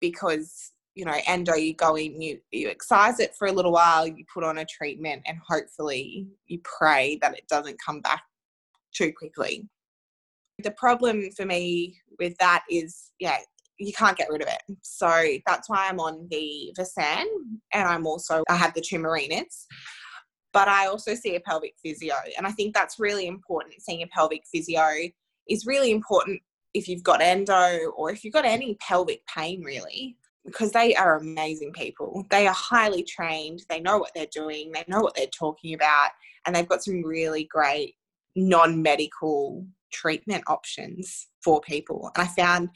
because 0.00 0.72
you 0.94 1.04
know 1.04 1.16
endo 1.26 1.54
you 1.54 1.74
go 1.74 1.96
in 1.96 2.20
you 2.20 2.38
you 2.50 2.68
excise 2.68 3.20
it 3.20 3.32
for 3.38 3.46
a 3.46 3.52
little 3.52 3.72
while 3.72 4.06
you 4.06 4.24
put 4.32 4.44
on 4.44 4.58
a 4.58 4.64
treatment 4.64 5.22
and 5.26 5.38
hopefully 5.48 6.26
you 6.46 6.60
pray 6.64 7.18
that 7.22 7.36
it 7.36 7.46
doesn't 7.48 7.78
come 7.84 8.00
back 8.00 8.22
too 8.92 9.12
quickly 9.16 9.68
the 10.64 10.72
problem 10.72 11.30
for 11.36 11.46
me 11.46 11.96
with 12.18 12.36
that 12.38 12.64
is 12.68 13.12
yeah 13.20 13.38
you 13.78 13.92
can't 13.92 14.16
get 14.16 14.28
rid 14.30 14.42
of 14.42 14.48
it. 14.48 14.76
So 14.82 15.08
that's 15.46 15.68
why 15.68 15.88
I'm 15.88 16.00
on 16.00 16.26
the 16.30 16.74
Visanne 16.78 17.26
and 17.72 17.88
I'm 17.88 18.06
also, 18.06 18.42
I 18.48 18.56
have 18.56 18.74
the 18.74 18.80
two 18.80 18.98
Mirenas. 18.98 19.66
But 20.52 20.68
I 20.68 20.86
also 20.86 21.14
see 21.14 21.36
a 21.36 21.40
pelvic 21.40 21.74
physio. 21.82 22.14
And 22.36 22.46
I 22.46 22.50
think 22.50 22.74
that's 22.74 22.98
really 22.98 23.26
important. 23.26 23.74
Seeing 23.80 24.02
a 24.02 24.06
pelvic 24.08 24.42
physio 24.50 24.88
is 25.48 25.66
really 25.66 25.90
important 25.90 26.40
if 26.74 26.88
you've 26.88 27.02
got 27.02 27.20
endo 27.20 27.90
or 27.96 28.10
if 28.10 28.24
you've 28.24 28.34
got 28.34 28.44
any 28.44 28.76
pelvic 28.80 29.20
pain, 29.26 29.62
really, 29.62 30.16
because 30.44 30.72
they 30.72 30.94
are 30.94 31.16
amazing 31.16 31.72
people. 31.72 32.24
They 32.30 32.46
are 32.46 32.54
highly 32.54 33.02
trained, 33.02 33.62
they 33.68 33.80
know 33.80 33.98
what 33.98 34.12
they're 34.14 34.26
doing, 34.32 34.72
they 34.72 34.84
know 34.88 35.00
what 35.00 35.14
they're 35.14 35.26
talking 35.26 35.74
about, 35.74 36.10
and 36.46 36.54
they've 36.54 36.68
got 36.68 36.82
some 36.82 37.04
really 37.04 37.44
great 37.44 37.94
non 38.34 38.82
medical 38.82 39.66
treatment 39.92 40.44
options 40.46 41.28
for 41.42 41.60
people. 41.60 42.10
And 42.14 42.24
I 42.24 42.28
found 42.28 42.70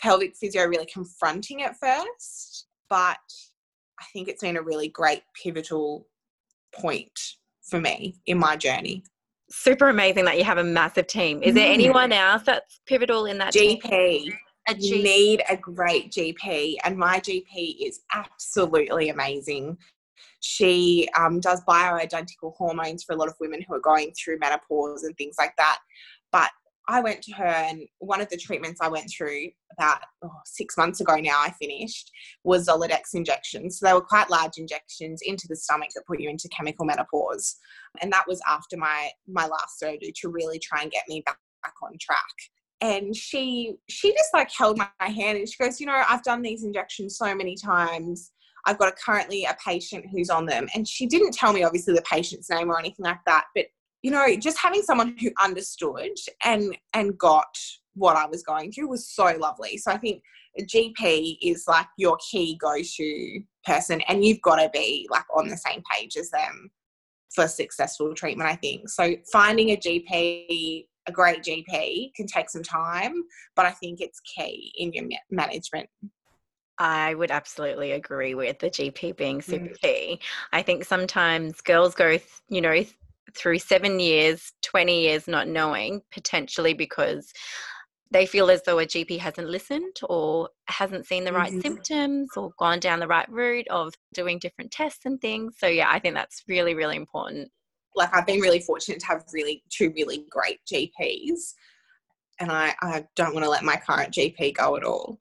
pelvic 0.00 0.36
physio 0.36 0.66
really 0.66 0.86
confronting 0.86 1.62
at 1.62 1.76
first, 1.78 2.66
but 2.88 3.18
I 3.98 4.04
think 4.12 4.28
it's 4.28 4.42
been 4.42 4.56
a 4.56 4.62
really 4.62 4.88
great 4.88 5.22
pivotal 5.42 6.06
point 6.74 7.18
for 7.62 7.80
me 7.80 8.16
in 8.26 8.38
my 8.38 8.56
journey. 8.56 9.02
Super 9.50 9.88
amazing 9.88 10.24
that 10.24 10.38
you 10.38 10.44
have 10.44 10.58
a 10.58 10.64
massive 10.64 11.06
team. 11.06 11.42
Is 11.42 11.54
there 11.54 11.68
mm. 11.68 11.74
anyone 11.74 12.12
else 12.12 12.42
that's 12.42 12.80
pivotal 12.86 13.26
in 13.26 13.38
that 13.38 13.54
GP? 13.54 13.82
Team? 13.82 14.32
a 14.68 14.74
G- 14.74 14.88
you 14.88 15.02
need 15.02 15.42
a 15.48 15.56
great 15.56 16.10
GP, 16.12 16.76
and 16.84 16.96
my 16.96 17.20
GP 17.20 17.76
is 17.80 18.00
absolutely 18.12 19.08
amazing. 19.08 19.76
She 20.40 21.08
um, 21.16 21.40
does 21.40 21.62
bioidentical 21.64 22.54
hormones 22.56 23.04
for 23.04 23.12
a 23.12 23.16
lot 23.16 23.28
of 23.28 23.34
women 23.40 23.62
who 23.66 23.74
are 23.74 23.80
going 23.80 24.12
through 24.12 24.38
menopause 24.38 25.04
and 25.04 25.16
things 25.16 25.36
like 25.38 25.54
that. 25.56 25.78
But 26.32 26.50
I 26.88 27.00
went 27.00 27.22
to 27.22 27.32
her, 27.32 27.44
and 27.44 27.82
one 27.98 28.20
of 28.20 28.28
the 28.28 28.36
treatments 28.36 28.80
I 28.80 28.88
went 28.88 29.10
through 29.10 29.48
about 29.72 29.98
oh, 30.24 30.30
six 30.44 30.76
months 30.76 31.00
ago 31.00 31.16
now, 31.16 31.38
I 31.40 31.50
finished, 31.60 32.10
was 32.44 32.68
Zoladex 32.68 33.14
injections. 33.14 33.78
So 33.78 33.86
they 33.86 33.92
were 33.92 34.00
quite 34.00 34.30
large 34.30 34.58
injections 34.58 35.20
into 35.24 35.46
the 35.48 35.56
stomach 35.56 35.88
that 35.94 36.06
put 36.06 36.20
you 36.20 36.30
into 36.30 36.48
chemical 36.48 36.86
menopause. 36.86 37.56
And 38.00 38.12
that 38.12 38.26
was 38.28 38.40
after 38.48 38.76
my, 38.76 39.10
my 39.26 39.46
last 39.46 39.78
surgery 39.78 40.12
to 40.20 40.28
really 40.28 40.60
try 40.60 40.82
and 40.82 40.90
get 40.90 41.04
me 41.08 41.22
back, 41.26 41.38
back 41.62 41.74
on 41.82 41.92
track. 42.00 42.22
And 42.80 43.16
she 43.16 43.74
she 43.88 44.12
just 44.12 44.34
like 44.34 44.50
held 44.52 44.76
my 44.76 44.88
hand 45.00 45.38
and 45.38 45.48
she 45.48 45.62
goes, 45.62 45.80
you 45.80 45.86
know, 45.86 46.02
I've 46.08 46.22
done 46.22 46.42
these 46.42 46.62
injections 46.62 47.16
so 47.16 47.34
many 47.34 47.56
times. 47.56 48.32
I've 48.66 48.78
got 48.78 48.92
a, 48.92 48.92
currently 48.92 49.44
a 49.44 49.56
patient 49.64 50.04
who's 50.10 50.28
on 50.28 50.44
them. 50.44 50.68
And 50.74 50.86
she 50.86 51.06
didn't 51.06 51.32
tell 51.32 51.52
me 51.52 51.62
obviously 51.62 51.94
the 51.94 52.02
patient's 52.02 52.50
name 52.50 52.68
or 52.68 52.78
anything 52.78 53.04
like 53.04 53.24
that, 53.24 53.46
but 53.54 53.66
you 54.06 54.12
know, 54.12 54.36
just 54.36 54.56
having 54.56 54.82
someone 54.82 55.16
who 55.20 55.32
understood 55.42 56.16
and 56.44 56.78
and 56.94 57.18
got 57.18 57.58
what 57.94 58.14
I 58.14 58.24
was 58.26 58.44
going 58.44 58.70
through 58.70 58.86
was 58.86 59.10
so 59.10 59.36
lovely. 59.36 59.78
So 59.78 59.90
I 59.90 59.96
think 59.96 60.22
a 60.56 60.64
GP 60.64 61.38
is 61.42 61.64
like 61.66 61.88
your 61.98 62.16
key 62.30 62.56
go-to 62.60 63.40
person, 63.64 64.00
and 64.02 64.24
you've 64.24 64.40
got 64.42 64.56
to 64.62 64.70
be 64.72 65.08
like 65.10 65.24
on 65.36 65.48
the 65.48 65.56
same 65.56 65.82
page 65.92 66.16
as 66.16 66.30
them 66.30 66.70
for 67.34 67.48
successful 67.48 68.14
treatment. 68.14 68.48
I 68.48 68.54
think 68.54 68.88
so. 68.88 69.16
Finding 69.32 69.70
a 69.70 69.76
GP, 69.76 70.86
a 71.08 71.10
great 71.10 71.42
GP, 71.42 72.14
can 72.14 72.28
take 72.28 72.48
some 72.48 72.62
time, 72.62 73.24
but 73.56 73.66
I 73.66 73.72
think 73.72 74.00
it's 74.00 74.20
key 74.20 74.72
in 74.76 74.92
your 74.92 75.18
management. 75.32 75.88
I 76.78 77.14
would 77.14 77.32
absolutely 77.32 77.90
agree 77.90 78.36
with 78.36 78.60
the 78.60 78.70
GP 78.70 79.16
being 79.16 79.42
super 79.42 79.74
mm. 79.74 79.80
key. 79.80 80.20
I 80.52 80.62
think 80.62 80.84
sometimes 80.84 81.60
girls 81.60 81.96
go, 81.96 82.18
you 82.48 82.60
know, 82.60 82.84
through 83.34 83.58
seven 83.58 84.00
years, 84.00 84.52
20 84.62 85.02
years 85.02 85.26
not 85.26 85.48
knowing, 85.48 86.02
potentially 86.12 86.74
because 86.74 87.32
they 88.10 88.26
feel 88.26 88.50
as 88.50 88.62
though 88.62 88.78
a 88.78 88.86
GP 88.86 89.18
hasn't 89.18 89.48
listened 89.48 89.96
or 90.08 90.48
hasn't 90.68 91.06
seen 91.06 91.24
the 91.24 91.32
right 91.32 91.50
mm-hmm. 91.50 91.60
symptoms 91.60 92.28
or 92.36 92.52
gone 92.58 92.78
down 92.78 93.00
the 93.00 93.08
right 93.08 93.28
route 93.28 93.66
of 93.68 93.92
doing 94.14 94.38
different 94.38 94.70
tests 94.70 95.04
and 95.04 95.20
things. 95.20 95.54
So, 95.58 95.66
yeah, 95.66 95.88
I 95.90 95.98
think 95.98 96.14
that's 96.14 96.44
really, 96.48 96.74
really 96.74 96.96
important. 96.96 97.50
Like, 97.96 98.14
I've 98.14 98.26
been 98.26 98.40
really 98.40 98.60
fortunate 98.60 99.00
to 99.00 99.06
have 99.06 99.24
really 99.32 99.62
two 99.70 99.92
really 99.96 100.24
great 100.30 100.60
GPs, 100.70 101.54
and 102.38 102.52
I, 102.52 102.74
I 102.82 103.04
don't 103.16 103.34
want 103.34 103.44
to 103.44 103.50
let 103.50 103.64
my 103.64 103.76
current 103.76 104.12
GP 104.12 104.54
go 104.54 104.76
at 104.76 104.84
all. 104.84 105.18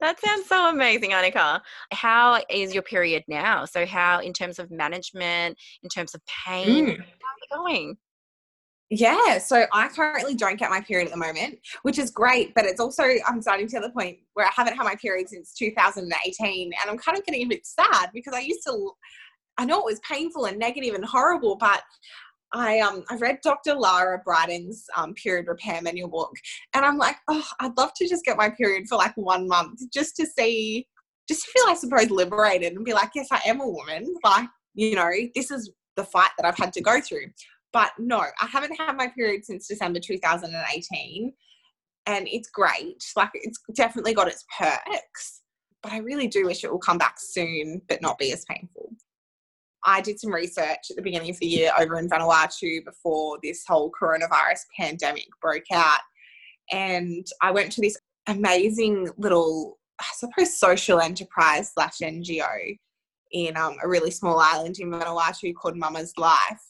That 0.00 0.18
sounds 0.18 0.46
so 0.46 0.70
amazing, 0.70 1.10
Annika. 1.10 1.60
How 1.92 2.40
is 2.48 2.72
your 2.72 2.82
period 2.82 3.22
now? 3.28 3.66
So, 3.66 3.84
how, 3.84 4.20
in 4.20 4.32
terms 4.32 4.58
of 4.58 4.70
management, 4.70 5.58
in 5.82 5.90
terms 5.90 6.14
of 6.14 6.22
pain, 6.46 6.86
mm. 6.86 7.04
Going? 7.52 7.96
Yeah, 8.92 9.38
so 9.38 9.66
I 9.72 9.86
currently 9.88 10.34
don't 10.34 10.58
get 10.58 10.68
my 10.68 10.80
period 10.80 11.06
at 11.06 11.12
the 11.12 11.18
moment, 11.18 11.60
which 11.82 11.96
is 11.96 12.10
great, 12.10 12.52
but 12.56 12.64
it's 12.64 12.80
also, 12.80 13.04
I'm 13.28 13.40
starting 13.40 13.68
to 13.68 13.78
the 13.78 13.90
point 13.90 14.18
where 14.34 14.46
I 14.46 14.50
haven't 14.52 14.76
had 14.76 14.82
my 14.82 14.96
period 14.96 15.28
since 15.28 15.54
2018, 15.54 16.72
and 16.72 16.90
I'm 16.90 16.98
kind 16.98 17.16
of 17.16 17.24
getting 17.24 17.42
a 17.42 17.48
bit 17.48 17.64
sad 17.64 18.10
because 18.12 18.34
I 18.34 18.40
used 18.40 18.66
to, 18.66 18.90
I 19.58 19.64
know 19.64 19.78
it 19.78 19.84
was 19.84 20.00
painful 20.00 20.46
and 20.46 20.58
negative 20.58 20.96
and 20.96 21.04
horrible, 21.04 21.54
but 21.54 21.82
I 22.52 22.80
um 22.80 23.04
I 23.08 23.16
read 23.16 23.38
Dr. 23.42 23.74
Lara 23.74 24.20
Briden 24.26 24.72
um, 24.96 25.14
period 25.14 25.46
repair 25.46 25.80
manual 25.82 26.08
book, 26.08 26.34
and 26.74 26.84
I'm 26.84 26.98
like, 26.98 27.16
oh, 27.28 27.46
I'd 27.60 27.76
love 27.76 27.92
to 27.94 28.08
just 28.08 28.24
get 28.24 28.36
my 28.36 28.50
period 28.50 28.88
for 28.88 28.96
like 28.96 29.16
one 29.16 29.46
month, 29.46 29.80
just 29.92 30.16
to 30.16 30.26
see, 30.26 30.88
just 31.28 31.44
to 31.44 31.50
feel, 31.52 31.64
I 31.68 31.74
suppose, 31.74 32.10
liberated 32.10 32.72
and 32.72 32.84
be 32.84 32.92
like, 32.92 33.10
yes, 33.14 33.28
I 33.30 33.40
am 33.46 33.60
a 33.60 33.68
woman. 33.68 34.14
Like, 34.24 34.48
you 34.74 34.96
know, 34.96 35.10
this 35.34 35.50
is 35.50 35.70
the 35.96 36.04
fight 36.04 36.30
that 36.38 36.46
I've 36.46 36.56
had 36.56 36.72
to 36.74 36.80
go 36.80 37.00
through. 37.00 37.26
But 37.72 37.92
no, 37.98 38.18
I 38.18 38.46
haven't 38.46 38.76
had 38.76 38.96
my 38.96 39.08
period 39.08 39.44
since 39.44 39.68
December 39.68 40.00
2018, 40.00 41.32
and 42.06 42.28
it's 42.28 42.50
great. 42.50 43.04
Like, 43.16 43.30
it's 43.34 43.60
definitely 43.74 44.14
got 44.14 44.28
its 44.28 44.44
perks, 44.58 45.42
but 45.82 45.92
I 45.92 45.98
really 45.98 46.26
do 46.26 46.46
wish 46.46 46.64
it 46.64 46.70
will 46.70 46.78
come 46.78 46.98
back 46.98 47.16
soon, 47.18 47.80
but 47.88 48.02
not 48.02 48.18
be 48.18 48.32
as 48.32 48.44
painful. 48.46 48.92
I 49.84 50.00
did 50.00 50.20
some 50.20 50.32
research 50.34 50.90
at 50.90 50.96
the 50.96 51.02
beginning 51.02 51.30
of 51.30 51.38
the 51.38 51.46
year 51.46 51.72
over 51.78 51.98
in 51.98 52.08
Vanuatu 52.08 52.84
before 52.84 53.38
this 53.42 53.64
whole 53.66 53.90
coronavirus 53.90 54.64
pandemic 54.78 55.26
broke 55.40 55.70
out. 55.72 56.00
And 56.70 57.26
I 57.40 57.50
went 57.50 57.72
to 57.72 57.80
this 57.80 57.96
amazing 58.26 59.08
little, 59.16 59.78
I 59.98 60.06
suppose, 60.16 60.58
social 60.58 61.00
enterprise 61.00 61.72
slash 61.72 61.98
NGO 62.02 62.76
in 63.32 63.56
um, 63.56 63.76
a 63.82 63.88
really 63.88 64.10
small 64.10 64.38
island 64.38 64.78
in 64.78 64.90
Vanuatu 64.90 65.54
called 65.54 65.76
Mama's 65.76 66.12
Life. 66.16 66.62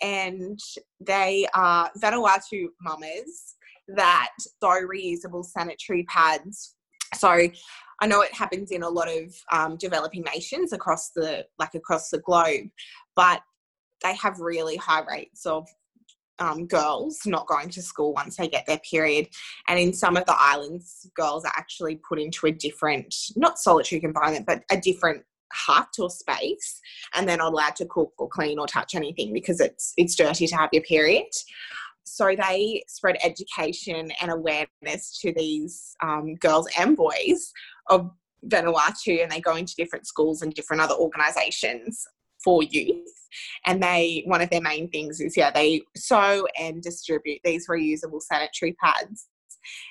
And 0.00 0.58
they 1.00 1.46
are 1.54 1.90
Vanuatu 2.00 2.68
mamas 2.80 3.54
that 3.88 4.30
sew 4.38 4.86
reusable 4.86 5.44
sanitary 5.44 6.04
pads. 6.04 6.74
So 7.14 7.28
I 7.28 8.06
know 8.06 8.22
it 8.22 8.34
happens 8.34 8.70
in 8.70 8.82
a 8.82 8.88
lot 8.88 9.08
of 9.08 9.34
um, 9.50 9.76
developing 9.76 10.22
nations 10.22 10.72
across 10.72 11.10
the 11.10 11.46
like 11.58 11.74
across 11.74 12.10
the 12.10 12.18
globe, 12.18 12.68
but 13.14 13.42
they 14.02 14.14
have 14.16 14.40
really 14.40 14.76
high 14.76 15.04
rates 15.04 15.46
of 15.46 15.66
um, 16.38 16.66
girls 16.66 17.20
not 17.26 17.46
going 17.46 17.68
to 17.70 17.82
school 17.82 18.12
once 18.14 18.36
they 18.36 18.48
get 18.48 18.66
their 18.66 18.80
period. 18.90 19.28
And 19.68 19.78
in 19.78 19.92
some 19.92 20.16
of 20.16 20.26
the 20.26 20.34
islands, 20.36 21.08
girls 21.14 21.44
are 21.44 21.52
actually 21.56 22.00
put 22.08 22.18
into 22.18 22.46
a 22.46 22.52
different, 22.52 23.14
not 23.36 23.58
solitary 23.58 24.00
confinement, 24.00 24.46
but 24.46 24.62
a 24.70 24.76
different 24.76 25.22
hut 25.52 25.88
or 25.98 26.10
space, 26.10 26.80
and 27.14 27.28
they're 27.28 27.36
not 27.36 27.52
allowed 27.52 27.76
to 27.76 27.86
cook 27.86 28.12
or 28.18 28.28
clean 28.28 28.58
or 28.58 28.66
touch 28.66 28.94
anything 28.94 29.32
because 29.32 29.60
it's 29.60 29.92
it's 29.96 30.14
dirty 30.14 30.46
to 30.46 30.56
have 30.56 30.70
your 30.72 30.82
period 30.82 31.26
so 32.04 32.34
they 32.36 32.82
spread 32.88 33.16
education 33.24 34.10
and 34.20 34.30
awareness 34.30 35.18
to 35.20 35.32
these 35.32 35.96
um, 36.02 36.34
girls 36.36 36.68
and 36.78 36.96
boys 36.96 37.52
of 37.88 38.10
Vanuatu, 38.46 39.22
and 39.22 39.30
they 39.30 39.40
go 39.40 39.56
into 39.56 39.74
different 39.76 40.06
schools 40.06 40.42
and 40.42 40.52
different 40.52 40.82
other 40.82 40.94
organisations 40.94 42.04
for 42.42 42.62
youth. 42.62 43.08
And 43.66 43.82
they, 43.82 44.24
one 44.26 44.42
of 44.42 44.50
their 44.50 44.60
main 44.60 44.90
things 44.90 45.20
is, 45.20 45.36
yeah, 45.36 45.50
they 45.50 45.82
sew 45.96 46.46
and 46.58 46.82
distribute 46.82 47.40
these 47.44 47.68
reusable 47.68 48.20
sanitary 48.20 48.76
pads. 48.82 49.28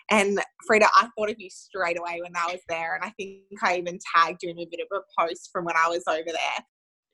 And 0.10 0.42
Frida, 0.66 0.88
I 0.96 1.08
thought 1.18 1.30
of 1.30 1.40
you 1.40 1.50
straight 1.50 2.00
away 2.00 2.22
when 2.22 2.36
I 2.36 2.52
was 2.52 2.62
there. 2.68 2.96
And 2.96 3.04
I 3.04 3.10
think 3.12 3.42
I 3.64 3.78
even 3.78 4.00
tagged 4.16 4.44
you 4.44 4.50
in 4.50 4.60
a 4.60 4.68
bit 4.70 4.80
of 4.82 4.98
a 4.98 5.22
post 5.22 5.50
from 5.52 5.66
when 5.66 5.76
I 5.76 5.90
was 5.90 6.04
over 6.08 6.24
there 6.26 6.66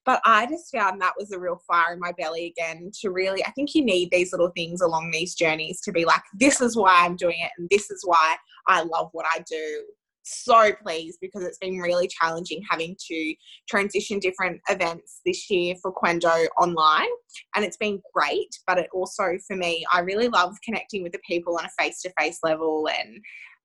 but 0.08 0.22
I 0.24 0.46
just 0.46 0.72
found 0.74 1.02
that 1.02 1.16
was 1.20 1.32
a 1.32 1.38
real 1.38 1.60
fire 1.68 1.94
in 1.94 2.00
my 2.00 2.14
belly 2.14 2.46
again 2.46 2.92
to 3.02 3.12
really, 3.12 3.46
I 3.46 3.52
think 3.52 3.76
you 3.76 3.84
need 3.84 4.10
these 4.10 4.32
little 4.32 4.52
things 4.56 4.80
along 4.80 5.12
these 5.12 5.36
journeys 5.36 5.82
to 5.82 5.92
be 5.92 6.06
like, 6.06 6.22
this 6.34 6.62
is 6.62 6.78
why 6.78 7.04
I'm 7.04 7.18
doing 7.18 7.36
it 7.38 7.52
and 7.58 7.68
this 7.70 7.92
is 7.92 8.04
why 8.06 8.38
I 8.70 8.84
love 8.84 9.10
what 9.12 9.26
I 9.36 9.44
do. 9.46 9.84
So 10.30 10.74
pleased 10.84 11.20
because 11.22 11.44
it's 11.44 11.58
been 11.58 11.78
really 11.78 12.08
challenging 12.08 12.62
having 12.70 12.98
to 13.08 13.34
transition 13.70 14.20
different 14.20 14.60
events 14.70 15.22
this 15.26 15.50
year 15.50 15.76
for 15.82 15.94
Qendo 15.94 16.48
online. 16.60 17.08
And 17.56 17.64
it's 17.64 17.78
been 17.78 18.02
great, 18.14 18.50
but 18.66 18.78
it 18.78 18.90
also, 18.94 19.38
for 19.48 19.56
me, 19.56 19.86
I 19.92 20.00
really 20.02 20.28
love 20.28 20.58
connecting 20.66 21.02
with 21.02 21.14
the 21.14 21.22
people 21.26 21.58
on 21.58 21.66
a 21.66 21.82
face 21.82 22.02
to 22.02 22.12
face 22.20 22.40
level 22.44 22.90
and 23.00 23.20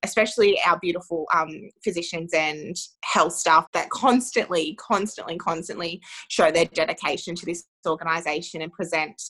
especially 0.05 0.59
our 0.67 0.79
beautiful 0.81 1.27
um, 1.35 1.69
physicians 1.83 2.33
and 2.35 2.77
health 3.05 3.35
staff 3.35 3.67
that 3.73 3.91
constantly, 3.91 4.77
constantly, 4.81 5.37
constantly 5.39 6.01
show 6.29 6.51
their 6.51 6.67
dedication 6.67 7.35
to 7.35 7.47
this 7.47 7.65
organisation 7.87 8.63
and 8.63 8.73
present 8.73 9.21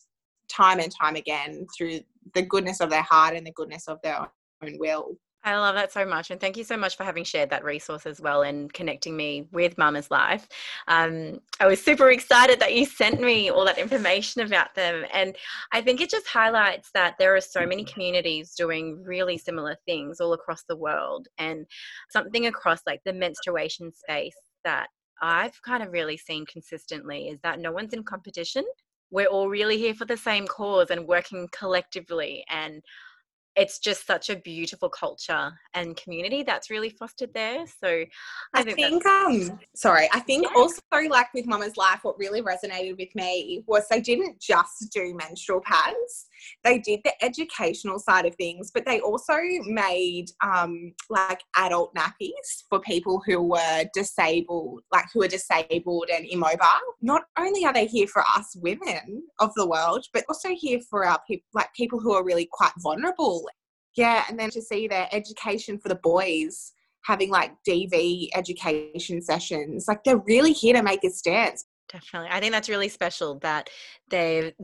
time 0.49 0.81
and 0.81 0.92
time 1.01 1.16
again 1.16 1.66
through 1.77 2.01
the 2.35 2.42
goodness 2.42 2.81
of 2.81 2.90
their 2.90 3.03
heart 3.03 3.35
and 3.35 3.47
the 3.47 3.53
goodness 3.53 3.88
of 3.88 3.99
their 4.03 4.18
own 4.62 4.77
will. 4.79 5.16
I 5.45 5.57
love 5.57 5.75
that 5.75 5.93
so 5.93 6.07
much. 6.07 6.31
And 6.31 6.41
thank 6.41 6.57
you 6.57 6.63
so 6.63 6.77
much 6.77 6.97
for 6.97 7.03
having 7.03 7.25
shared 7.25 7.51
that 7.51 7.65
resource 7.65 8.07
as 8.07 8.21
well 8.21 8.43
and 8.43 8.73
connecting 8.73 9.17
me 9.17 9.49
with 9.51 9.77
Mama's 9.77 10.09
Life. 10.09 10.47
Um, 10.87 11.41
I 11.59 11.67
was 11.67 11.83
super 11.83 12.11
excited 12.11 12.61
that 12.61 12.77
you 12.77 12.87
sent 12.87 13.21
me 13.21 13.51
all 13.51 13.65
that 13.65 13.79
information 13.79 14.43
about 14.43 14.75
them. 14.77 15.05
And 15.13 15.35
I 15.73 15.81
think 15.81 16.01
it 16.01 16.11
just 16.11 16.29
highlights 16.29 16.91
that 16.95 17.17
there 17.19 17.35
are 17.35 17.41
so 17.41 17.67
many 17.67 17.85
communities 17.85 18.55
doing 18.55 19.03
really 19.03 19.37
similar 19.37 19.77
things 19.85 20.21
all 20.21 20.33
across 20.33 20.63
the 20.69 20.77
world. 20.77 21.27
And 21.39 21.67
something 22.11 22.47
across 22.47 22.83
like 22.87 23.01
the 23.05 23.13
menstruation 23.13 23.93
space 23.93 24.37
that 24.65 24.87
I've 25.23 25.61
kind 25.63 25.83
of 25.83 25.93
really 25.93 26.17
seen 26.17 26.47
consistently 26.47 27.29
is 27.29 27.41
that 27.43 27.59
no 27.59 27.73
one's 27.73 27.95
in 27.95 28.05
competition. 28.05 28.65
We're 29.11 29.27
all 29.27 29.49
really 29.49 29.77
here 29.77 29.95
for 29.95 30.05
the 30.05 30.17
same 30.17 30.47
cause 30.47 30.91
and 30.91 31.07
working 31.07 31.49
collectively. 31.53 32.45
And 32.49 32.83
it's 33.57 33.79
just 33.79 34.07
such 34.07 34.31
a 34.31 34.37
beautiful 34.37 34.88
culture 34.88 35.53
and 35.75 35.97
community 35.97 36.43
that's 36.43 36.71
really 36.71 36.88
fostered 36.88 37.33
there. 37.35 37.65
So 37.67 37.88
I, 37.88 38.07
I 38.55 38.62
think, 38.62 38.77
think 38.77 39.07
um 39.07 39.59
sorry, 39.75 40.09
I 40.12 40.21
think 40.21 40.45
yeah. 40.45 40.53
also 40.57 40.81
like 41.11 41.33
with 41.35 41.47
Mama's 41.47 41.77
Life, 41.77 42.01
what 42.03 42.19
really 42.19 42.43
resonated 42.43 42.97
with 42.99 43.15
me 43.15 43.62
was 43.67 43.87
they 43.88 44.01
didn't 44.01 44.41
just 44.41 44.91
do 44.93 45.15
menstrual 45.15 45.61
pads. 45.61 46.27
They 46.65 46.79
did 46.79 47.01
the 47.05 47.13
educational 47.25 47.99
side 47.99 48.27
of 48.27 48.35
things, 48.37 48.71
but 48.73 48.85
they 48.85 49.01
also 49.01 49.37
made 49.65 50.27
um, 50.43 50.93
like 51.11 51.41
adult 51.57 51.95
nappies 51.95 52.65
for 52.69 52.81
people 52.81 53.23
who 53.27 53.43
were 53.43 53.85
disabled, 53.95 54.83
like 54.93 55.07
who 55.13 55.23
are 55.23 55.29
disabled 55.29 56.09
and 56.13 56.27
immobile. 56.27 56.67
Not 57.01 57.25
only 57.39 57.65
are 57.65 57.73
they 57.73 57.87
here 57.87 58.07
for 58.07 58.23
us 58.37 58.57
women 58.57 59.23
of 59.41 59.53
the 59.55 59.67
world, 59.67 60.07
but 60.13 60.25
also 60.29 60.51
here 60.55 60.81
for 60.89 61.05
our 61.05 61.21
people, 61.27 61.47
like 61.55 61.73
people 61.75 62.01
who 62.01 62.13
are 62.13 62.25
really 62.25 62.49
quite 62.51 62.73
vulnerable. 62.79 63.49
Yeah, 63.97 64.25
and 64.29 64.39
then 64.39 64.51
to 64.51 64.63
see 64.63 64.89
their 64.89 65.09
education 65.13 65.79
for 65.79 65.89
the 65.89 65.97
boys 65.97 66.73
having 67.05 67.31
like 67.31 67.53
DV 67.69 68.29
education 68.35 69.21
sessions. 69.21 69.87
Like 69.89 70.05
they're 70.05 70.19
really 70.19 70.53
here 70.53 70.75
to 70.75 70.83
make 70.83 71.05
a 71.05 71.11
stance. 71.11 71.65
Definitely. 71.93 72.31
I 72.31 72.41
think 72.41 72.53
that's 72.53 72.69
really 72.69 72.89
special 72.89 73.39
that 73.41 73.69
they 74.09 74.55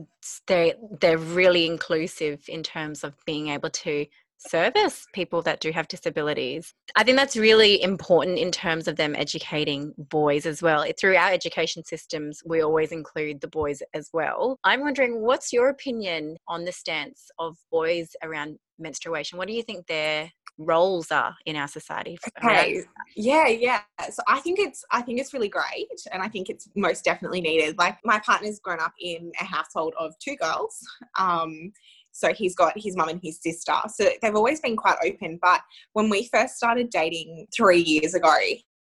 they 0.47 0.73
they're 0.99 1.17
really 1.17 1.67
inclusive 1.67 2.43
in 2.47 2.63
terms 2.63 3.03
of 3.03 3.13
being 3.25 3.49
able 3.49 3.69
to 3.69 4.05
service 4.39 5.05
people 5.13 5.41
that 5.41 5.59
do 5.59 5.71
have 5.71 5.87
disabilities. 5.87 6.73
I 6.95 7.03
think 7.03 7.17
that's 7.17 7.35
really 7.35 7.81
important 7.83 8.39
in 8.39 8.51
terms 8.51 8.87
of 8.87 8.95
them 8.95 9.15
educating 9.15 9.93
boys 9.97 10.45
as 10.45 10.61
well. 10.61 10.85
Through 10.99 11.17
our 11.17 11.31
education 11.31 11.83
systems, 11.83 12.41
we 12.45 12.61
always 12.61 12.91
include 12.91 13.41
the 13.41 13.49
boys 13.49 13.83
as 13.93 14.09
well. 14.13 14.57
I'm 14.63 14.81
wondering 14.81 15.21
what's 15.21 15.51
your 15.51 15.69
opinion 15.69 16.37
on 16.47 16.63
the 16.63 16.71
stance 16.71 17.29
of 17.37 17.57
boys 17.69 18.15
around 18.23 18.57
menstruation? 18.79 19.37
What 19.37 19.47
do 19.47 19.53
you 19.53 19.63
think 19.63 19.87
their 19.87 20.31
roles 20.59 21.09
are 21.09 21.33
in 21.45 21.55
our 21.55 21.67
society 21.67 22.17
okay 22.37 22.83
yeah 23.15 23.47
yeah 23.47 23.79
so 24.11 24.21
i 24.27 24.39
think 24.41 24.59
it's 24.59 24.83
i 24.91 25.01
think 25.01 25.17
it's 25.17 25.33
really 25.33 25.47
great 25.47 25.87
and 26.11 26.21
i 26.21 26.27
think 26.27 26.49
it's 26.49 26.67
most 26.75 27.05
definitely 27.05 27.39
needed 27.39 27.77
like 27.77 27.97
my 28.03 28.19
partner's 28.19 28.59
grown 28.59 28.79
up 28.79 28.91
in 28.99 29.31
a 29.39 29.45
household 29.45 29.93
of 29.97 30.13
two 30.19 30.35
girls 30.35 30.77
um 31.17 31.71
so 32.11 32.33
he's 32.33 32.55
got 32.55 32.73
his 32.75 32.97
mum 32.97 33.07
and 33.07 33.21
his 33.23 33.41
sister 33.41 33.73
so 33.87 34.09
they've 34.21 34.35
always 34.35 34.59
been 34.59 34.75
quite 34.75 34.97
open 35.05 35.39
but 35.41 35.61
when 35.93 36.09
we 36.09 36.27
first 36.31 36.57
started 36.57 36.89
dating 36.89 37.47
three 37.55 37.79
years 37.79 38.13
ago 38.13 38.35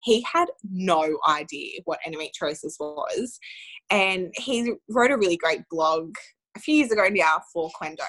he 0.04 0.24
had 0.32 0.46
no 0.70 1.18
idea 1.28 1.80
what 1.86 1.98
endometriosis 2.06 2.74
was 2.78 3.38
and 3.90 4.32
he 4.36 4.74
wrote 4.88 5.10
a 5.10 5.16
really 5.16 5.36
great 5.36 5.62
blog 5.70 6.14
a 6.56 6.60
few 6.60 6.76
years 6.76 6.90
ago 6.90 7.08
now 7.10 7.40
for 7.52 7.70
Qendo 7.80 8.02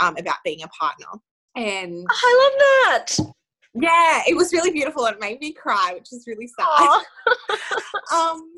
um, 0.00 0.16
about 0.16 0.36
being 0.44 0.62
a 0.62 0.68
partner 0.68 1.20
and 1.56 2.06
I 2.10 2.42
love 2.42 2.52
that. 2.58 3.34
Yeah, 3.74 4.22
it 4.28 4.36
was 4.36 4.52
really 4.52 4.70
beautiful. 4.70 5.06
And 5.06 5.16
it 5.16 5.20
made 5.20 5.40
me 5.40 5.52
cry, 5.52 5.92
which 5.94 6.12
is 6.12 6.26
really 6.26 6.48
sad. 6.48 7.02
um, 8.14 8.52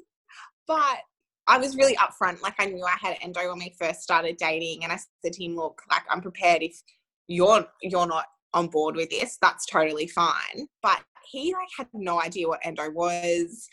but 0.67 0.99
I 1.47 1.59
was 1.59 1.77
really 1.77 1.97
upfront. 1.97 2.43
Like 2.43 2.55
I 2.59 2.67
knew 2.67 2.85
I 2.85 2.97
had 3.01 3.17
endo 3.23 3.49
when 3.49 3.59
we 3.59 3.75
first 3.79 4.03
started 4.03 4.37
dating, 4.37 4.85
and 4.85 4.93
I 4.93 4.99
said 5.23 5.33
to 5.35 5.45
him, 5.45 5.57
"Look, 5.57 5.83
like 5.91 6.03
I'm 6.11 6.21
prepared 6.21 6.62
if 6.62 6.81
you're 7.29 7.67
you're 7.83 8.07
not 8.07 8.27
on 8.55 8.69
board 8.69 8.97
with 8.97 9.11
this, 9.11 9.39
that's 9.41 9.67
totally 9.67 10.07
fine." 10.09 10.67
But 10.83 11.03
he 11.31 11.53
like 11.55 11.69
had 11.77 11.89
no 11.93 12.21
idea 12.21 12.49
what 12.49 12.65
endo 12.65 12.91
was. 12.91 13.69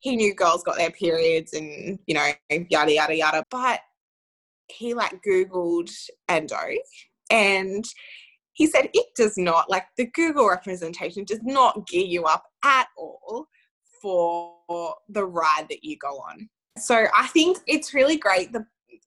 He 0.00 0.16
knew 0.16 0.34
girls 0.34 0.62
got 0.62 0.76
their 0.76 0.90
periods 0.90 1.52
and 1.52 1.98
you 2.06 2.14
know 2.14 2.30
yada 2.50 2.92
yada 2.92 3.16
yada, 3.16 3.44
but 3.50 3.80
he 4.68 4.94
like 4.94 5.20
googled 5.26 5.90
endo 6.28 6.56
and 7.30 7.84
he 8.56 8.66
said 8.66 8.88
it 8.94 9.06
does 9.14 9.36
not, 9.36 9.68
like 9.68 9.84
the 9.98 10.06
Google 10.06 10.48
representation 10.48 11.24
does 11.24 11.42
not 11.42 11.86
gear 11.86 12.06
you 12.06 12.24
up 12.24 12.44
at 12.64 12.86
all 12.96 13.46
for 14.00 14.94
the 15.10 15.26
ride 15.26 15.66
that 15.68 15.84
you 15.84 15.98
go 15.98 16.18
on. 16.18 16.48
So 16.78 17.06
I 17.14 17.26
think 17.28 17.58
it's 17.66 17.92
really 17.92 18.16
great 18.16 18.52
the 18.52 18.64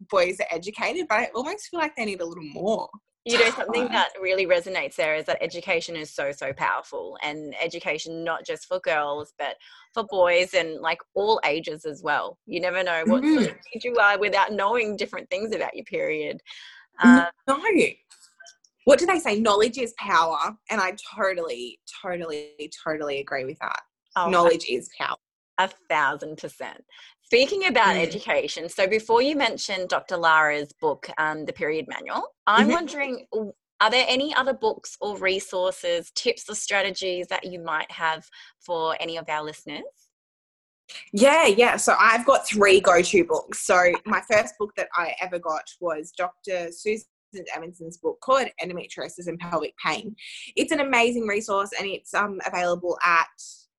boys 0.10 0.40
are 0.40 0.56
educated, 0.56 1.08
but 1.10 1.20
I 1.20 1.32
almost 1.34 1.68
feel 1.70 1.80
like 1.80 1.96
they 1.96 2.06
need 2.06 2.22
a 2.22 2.26
little 2.26 2.44
more. 2.44 2.90
You 3.26 3.38
know, 3.38 3.50
something 3.52 3.90
that 3.90 4.10
really 4.22 4.48
resonates 4.48 4.96
there 4.96 5.14
is 5.16 5.26
that 5.26 5.42
education 5.42 5.96
is 5.96 6.10
so, 6.10 6.32
so 6.32 6.54
powerful. 6.54 7.18
And 7.22 7.54
education, 7.62 8.24
not 8.24 8.46
just 8.46 8.66
for 8.66 8.80
girls, 8.80 9.34
but 9.38 9.56
for 9.94 10.06
boys 10.06 10.54
and 10.54 10.80
like 10.80 11.00
all 11.16 11.40
ages 11.46 11.86
as 11.86 12.02
well. 12.02 12.40
You 12.46 12.62
never 12.62 12.82
know 12.82 13.04
what 13.06 13.22
mm-hmm. 13.22 13.54
age 13.76 13.84
you 13.84 13.98
are 13.98 14.18
without 14.18 14.54
knowing 14.54 14.96
different 14.96 15.30
things 15.30 15.54
about 15.54 15.76
your 15.76 15.86
period. 15.86 16.40
Um, 17.04 17.26
no, 17.48 17.62
what 18.86 19.00
do 19.00 19.06
they 19.06 19.20
say? 19.20 19.40
Knowledge 19.40 19.78
is 19.78 19.94
power. 20.00 20.56
And 20.70 20.82
I 20.82 20.96
totally, 21.16 21.80
totally, 22.02 22.72
totally 22.84 23.20
agree 23.20 23.46
with 23.46 23.60
that. 23.60 23.82
Oh, 24.16 24.30
Knowledge 24.30 24.66
a, 24.70 24.74
is 24.74 24.90
power. 24.98 25.18
A 25.60 25.70
thousand 25.90 26.38
percent. 26.38 26.84
Speaking 27.32 27.68
about 27.68 27.96
mm. 27.96 28.02
education, 28.02 28.68
so 28.70 28.88
before 28.88 29.22
you 29.22 29.36
mentioned 29.36 29.90
Dr. 29.90 30.18
Lara's 30.18 30.74
book, 30.82 31.08
um, 31.20 31.46
The 31.46 31.54
Period 31.54 31.86
Manual, 31.88 32.24
I'm 32.48 32.64
mm-hmm. 32.64 32.74
wondering 32.74 33.26
are 33.82 33.92
there 33.92 34.06
any 34.08 34.34
other 34.34 34.54
books 34.54 34.98
or 35.00 35.16
resources, 35.16 36.12
tips 36.16 36.50
or 36.50 36.56
strategies 36.56 37.28
that 37.28 37.46
you 37.46 37.60
might 37.62 37.90
have 37.92 38.26
for 38.60 38.98
any 39.00 39.16
of 39.16 39.30
our 39.30 39.44
listeners? 39.44 39.84
Yeah, 41.14 41.46
yeah. 41.46 41.78
So 41.78 41.94
I've 42.00 42.26
got 42.26 42.48
three 42.48 42.82
go 42.82 43.00
to 43.00 43.24
books. 43.24 43.66
So 43.66 43.80
my 44.08 44.22
first 44.30 44.56
book 44.58 44.72
that 44.76 44.88
I 44.96 45.14
ever 45.22 45.38
got 45.38 45.64
was 45.80 46.12
Dr. 46.18 46.72
Susan 46.72 47.06
Evans's 47.56 47.98
book 47.98 48.18
called 48.22 48.48
Endometriosis 48.60 49.28
and 49.28 49.38
Pelvic 49.38 49.76
Pain. 49.86 50.16
It's 50.56 50.72
an 50.72 50.80
amazing 50.80 51.28
resource 51.28 51.70
and 51.78 51.88
it's 51.88 52.16
um, 52.16 52.40
available 52.48 52.98
at 53.06 53.28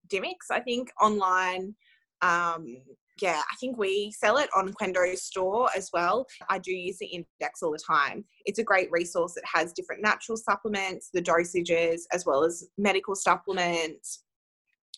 Dymocks, 0.08 0.50
I 0.52 0.60
think, 0.60 0.90
online. 1.00 1.74
Um, 2.22 2.76
yeah, 3.20 3.40
I 3.50 3.56
think 3.60 3.76
we 3.76 4.12
sell 4.12 4.36
it 4.38 4.48
on 4.56 4.72
Qendo's 4.80 5.22
store 5.22 5.68
as 5.76 5.90
well. 5.92 6.26
I 6.48 6.58
do 6.58 6.72
use 6.72 6.98
the 6.98 7.06
index 7.06 7.62
all 7.62 7.72
the 7.72 7.78
time. 7.78 8.24
It's 8.44 8.58
a 8.58 8.64
great 8.64 8.90
resource 8.90 9.34
that 9.34 9.44
has 9.52 9.72
different 9.72 10.02
natural 10.02 10.36
supplements, 10.36 11.10
the 11.12 11.22
dosages, 11.22 12.02
as 12.12 12.24
well 12.26 12.44
as 12.44 12.68
medical 12.78 13.14
supplements, 13.14 14.24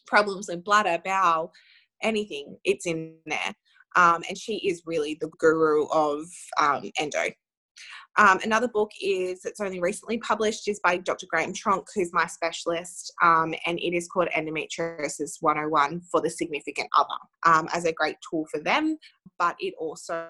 problems 0.06 0.48
with 0.48 0.64
bladder, 0.64 1.00
bowel, 1.04 1.52
anything, 2.02 2.56
it's 2.64 2.87
in 2.87 3.14
there. 3.26 3.54
Um, 3.94 4.22
and 4.28 4.38
she 4.38 4.56
is 4.66 4.82
really 4.87 5.18
the 5.20 5.28
guru 5.38 5.87
of 5.92 6.24
um, 6.61 6.90
endo. 6.98 7.24
Um, 8.18 8.38
another 8.44 8.68
book 8.68 8.90
is 9.01 9.42
that's 9.42 9.61
only 9.61 9.81
recently 9.81 10.18
published 10.18 10.68
is 10.68 10.81
by 10.85 10.98
Dr. 10.98 11.27
Graham 11.31 11.53
Tronk, 11.53 11.87
who's 11.94 12.12
my 12.12 12.27
specialist, 12.27 13.12
um, 13.22 13.55
and 13.66 13.79
it 13.79 13.94
is 13.94 14.09
called 14.09 14.29
Endometriosis 14.37 15.37
101 15.40 16.03
for 16.11 16.20
the 16.20 16.31
Significant 16.31 16.88
Other 16.96 17.09
um, 17.46 17.68
as 17.72 17.85
a 17.85 17.92
great 17.92 18.16
tool 18.29 18.46
for 18.51 18.61
them. 18.61 18.98
But 19.38 19.57
it 19.61 19.75
also 19.79 20.29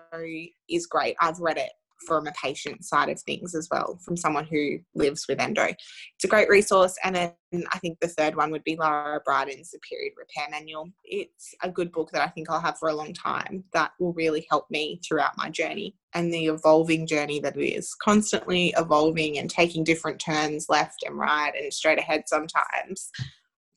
is 0.69 0.87
great. 0.87 1.17
I've 1.21 1.41
read 1.41 1.59
it 1.59 1.73
from 2.07 2.27
a 2.27 2.33
patient 2.33 2.85
side 2.85 3.09
of 3.09 3.21
things 3.21 3.55
as 3.55 3.69
well, 3.71 3.99
from 4.05 4.17
someone 4.17 4.45
who 4.45 4.79
lives 4.95 5.27
with 5.29 5.41
endo. 5.41 5.65
It's 5.65 6.25
a 6.25 6.29
great 6.29 6.49
resource. 6.49 6.95
And 7.05 7.15
then 7.15 7.33
I 7.73 7.79
think 7.79 7.99
the 8.01 8.09
third 8.09 8.37
one 8.37 8.51
would 8.51 8.65
be 8.65 8.77
Lara 8.77 9.21
Briden 9.27 9.69
The 9.71 9.79
Period 9.89 10.13
Repair 10.17 10.49
Manual. 10.51 10.91
It's 11.05 11.55
a 11.63 11.71
good 11.71 11.93
book 11.93 12.11
that 12.13 12.23
I 12.23 12.29
think 12.29 12.51
I'll 12.51 12.61
have 12.61 12.79
for 12.79 12.89
a 12.89 12.95
long 12.95 13.13
time 13.13 13.65
that 13.73 13.93
will 13.99 14.13
really 14.13 14.47
help 14.51 14.71
me 14.71 15.01
throughout 15.07 15.37
my 15.37 15.51
journey 15.51 15.97
and 16.15 16.33
the 16.33 16.47
evolving 16.47 17.07
journey 17.07 17.41
that 17.41 17.57
it 17.57 17.65
is, 17.65 17.95
constantly 17.95 18.75
evolving 18.77 19.39
and 19.39 19.51
taking 19.51 19.85
different 19.85 20.21
turns 20.21 20.67
left 20.69 21.03
and 21.07 21.19
right 21.19 21.53
and 21.59 21.73
straight 21.73 21.99
ahead 21.99 22.25
sometimes. 22.27 23.11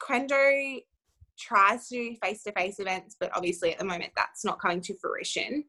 Qendo 0.02 0.82
tries 1.38 1.88
to 1.90 1.96
do 1.96 2.16
face 2.24 2.44
to 2.44 2.52
face 2.54 2.80
events, 2.80 3.16
but 3.20 3.32
obviously 3.36 3.72
at 3.72 3.80
the 3.80 3.86
moment 3.86 4.12
that's 4.16 4.46
not 4.46 4.62
coming 4.62 4.82
to 4.82 4.96
fruition. 4.96 5.64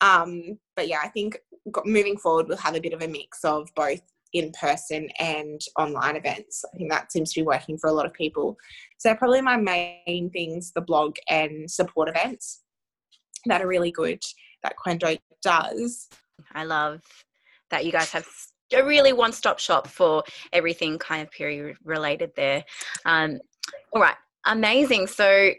Um, 0.00 0.58
but 0.76 0.88
yeah, 0.88 0.98
I 1.02 1.08
think 1.08 1.38
moving 1.84 2.16
forward, 2.16 2.48
we'll 2.48 2.56
have 2.58 2.74
a 2.74 2.80
bit 2.80 2.92
of 2.92 3.02
a 3.02 3.08
mix 3.08 3.44
of 3.44 3.68
both 3.74 4.00
in 4.32 4.52
person 4.52 5.08
and 5.18 5.60
online 5.78 6.16
events. 6.16 6.64
I 6.72 6.76
think 6.76 6.90
that 6.90 7.12
seems 7.12 7.32
to 7.32 7.40
be 7.40 7.46
working 7.46 7.76
for 7.78 7.88
a 7.88 7.92
lot 7.92 8.06
of 8.06 8.12
people. 8.12 8.56
So, 8.98 9.14
probably 9.14 9.42
my 9.42 9.56
main 9.56 10.30
things 10.30 10.72
the 10.72 10.80
blog 10.80 11.16
and 11.28 11.70
support 11.70 12.08
events 12.08 12.62
that 13.46 13.62
are 13.62 13.66
really 13.66 13.90
good 13.90 14.22
that 14.62 14.74
Qendo 14.84 15.18
does. 15.42 16.08
I 16.52 16.64
love 16.64 17.00
that 17.70 17.84
you 17.84 17.92
guys 17.92 18.10
have 18.10 18.26
a 18.74 18.84
really 18.84 19.12
one 19.12 19.32
stop 19.32 19.58
shop 19.58 19.86
for 19.86 20.22
everything 20.52 20.98
kind 20.98 21.22
of 21.22 21.30
period 21.30 21.76
related 21.84 22.30
there. 22.36 22.64
Um, 23.04 23.40
all 23.92 24.02
right, 24.02 24.16
amazing. 24.46 25.06
So, 25.06 25.50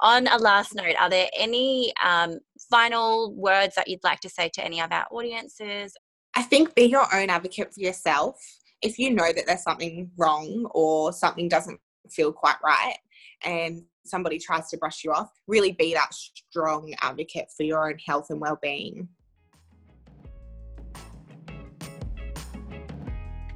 on 0.00 0.26
a 0.28 0.38
last 0.38 0.74
note, 0.74 0.94
are 0.98 1.10
there 1.10 1.28
any 1.36 1.92
um, 2.02 2.38
final 2.70 3.34
words 3.34 3.74
that 3.74 3.88
you'd 3.88 4.04
like 4.04 4.20
to 4.20 4.28
say 4.28 4.48
to 4.54 4.64
any 4.64 4.80
of 4.80 4.92
our 4.92 5.06
audiences? 5.10 5.94
I 6.36 6.42
think 6.42 6.74
be 6.74 6.84
your 6.84 7.06
own 7.14 7.28
advocate 7.28 7.74
for 7.74 7.80
yourself. 7.80 8.36
If 8.82 8.98
you 8.98 9.12
know 9.12 9.32
that 9.32 9.46
there's 9.46 9.62
something 9.62 10.10
wrong 10.16 10.70
or 10.72 11.12
something 11.12 11.48
doesn't 11.48 11.80
feel 12.08 12.32
quite 12.32 12.56
right 12.64 12.96
and 13.44 13.82
somebody 14.04 14.38
tries 14.38 14.68
to 14.70 14.78
brush 14.78 15.04
you 15.04 15.12
off, 15.12 15.30
really 15.46 15.72
be 15.72 15.92
that 15.94 16.14
strong 16.14 16.94
advocate 17.02 17.46
for 17.56 17.64
your 17.64 17.88
own 17.88 17.98
health 17.98 18.26
and 18.30 18.40
well-being. 18.40 19.08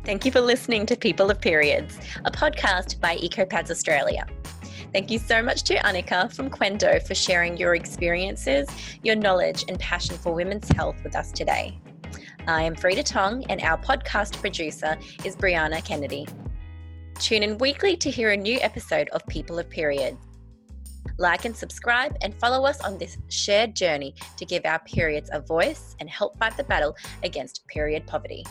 Thank 0.05 0.27
you 0.27 0.33
for 0.33 0.43
listening 0.43 0.85
to 0.87 0.97
People 0.97 1.31
of 1.31 1.41
Periods, 1.41 1.99
a 2.27 2.31
podcast 2.31 3.01
by 3.01 3.17
EcoPads 3.17 3.71
Australia. 3.71 4.27
Thank 4.95 5.11
you 5.11 5.19
so 5.19 5.43
much 5.43 5.65
to 5.65 5.75
Annika 5.79 6.33
from 6.33 6.49
Qendo 6.49 7.05
for 7.05 7.17
sharing 7.17 7.57
your 7.57 7.75
experiences, 7.75 8.69
your 9.03 9.17
knowledge, 9.17 9.65
and 9.67 9.77
passion 9.77 10.17
for 10.17 10.33
women's 10.33 10.69
health 10.69 11.03
with 11.03 11.17
us 11.17 11.33
today. 11.33 11.81
I 12.47 12.63
am 12.63 12.77
Frida 12.77 13.03
Tong, 13.03 13.45
and 13.49 13.61
our 13.63 13.77
podcast 13.77 14.41
producer 14.41 14.97
is 15.25 15.35
Brianna 15.35 15.85
Kennedy. 15.85 16.29
Tune 17.19 17.43
in 17.43 17.59
weekly 17.59 17.97
to 17.97 18.09
hear 18.09 18.31
a 18.31 18.37
new 18.37 18.61
episode 18.61 19.09
of 19.09 19.27
People 19.27 19.59
of 19.59 19.69
Period. 19.69 20.17
Like 21.19 21.45
and 21.45 21.57
subscribe, 21.57 22.17
and 22.23 22.33
follow 22.39 22.65
us 22.65 22.81
on 22.81 22.97
this 22.97 23.19
shared 23.29 23.75
journey 23.75 24.15
to 24.37 24.47
give 24.47 24.65
our 24.65 24.79
periods 24.79 25.29
a 25.33 25.41
voice 25.41 25.97
and 25.99 26.09
help 26.09 26.39
fight 26.39 26.57
the 26.57 26.63
battle 26.63 26.95
against 27.25 27.67
period 27.67 28.07
poverty. 28.07 28.45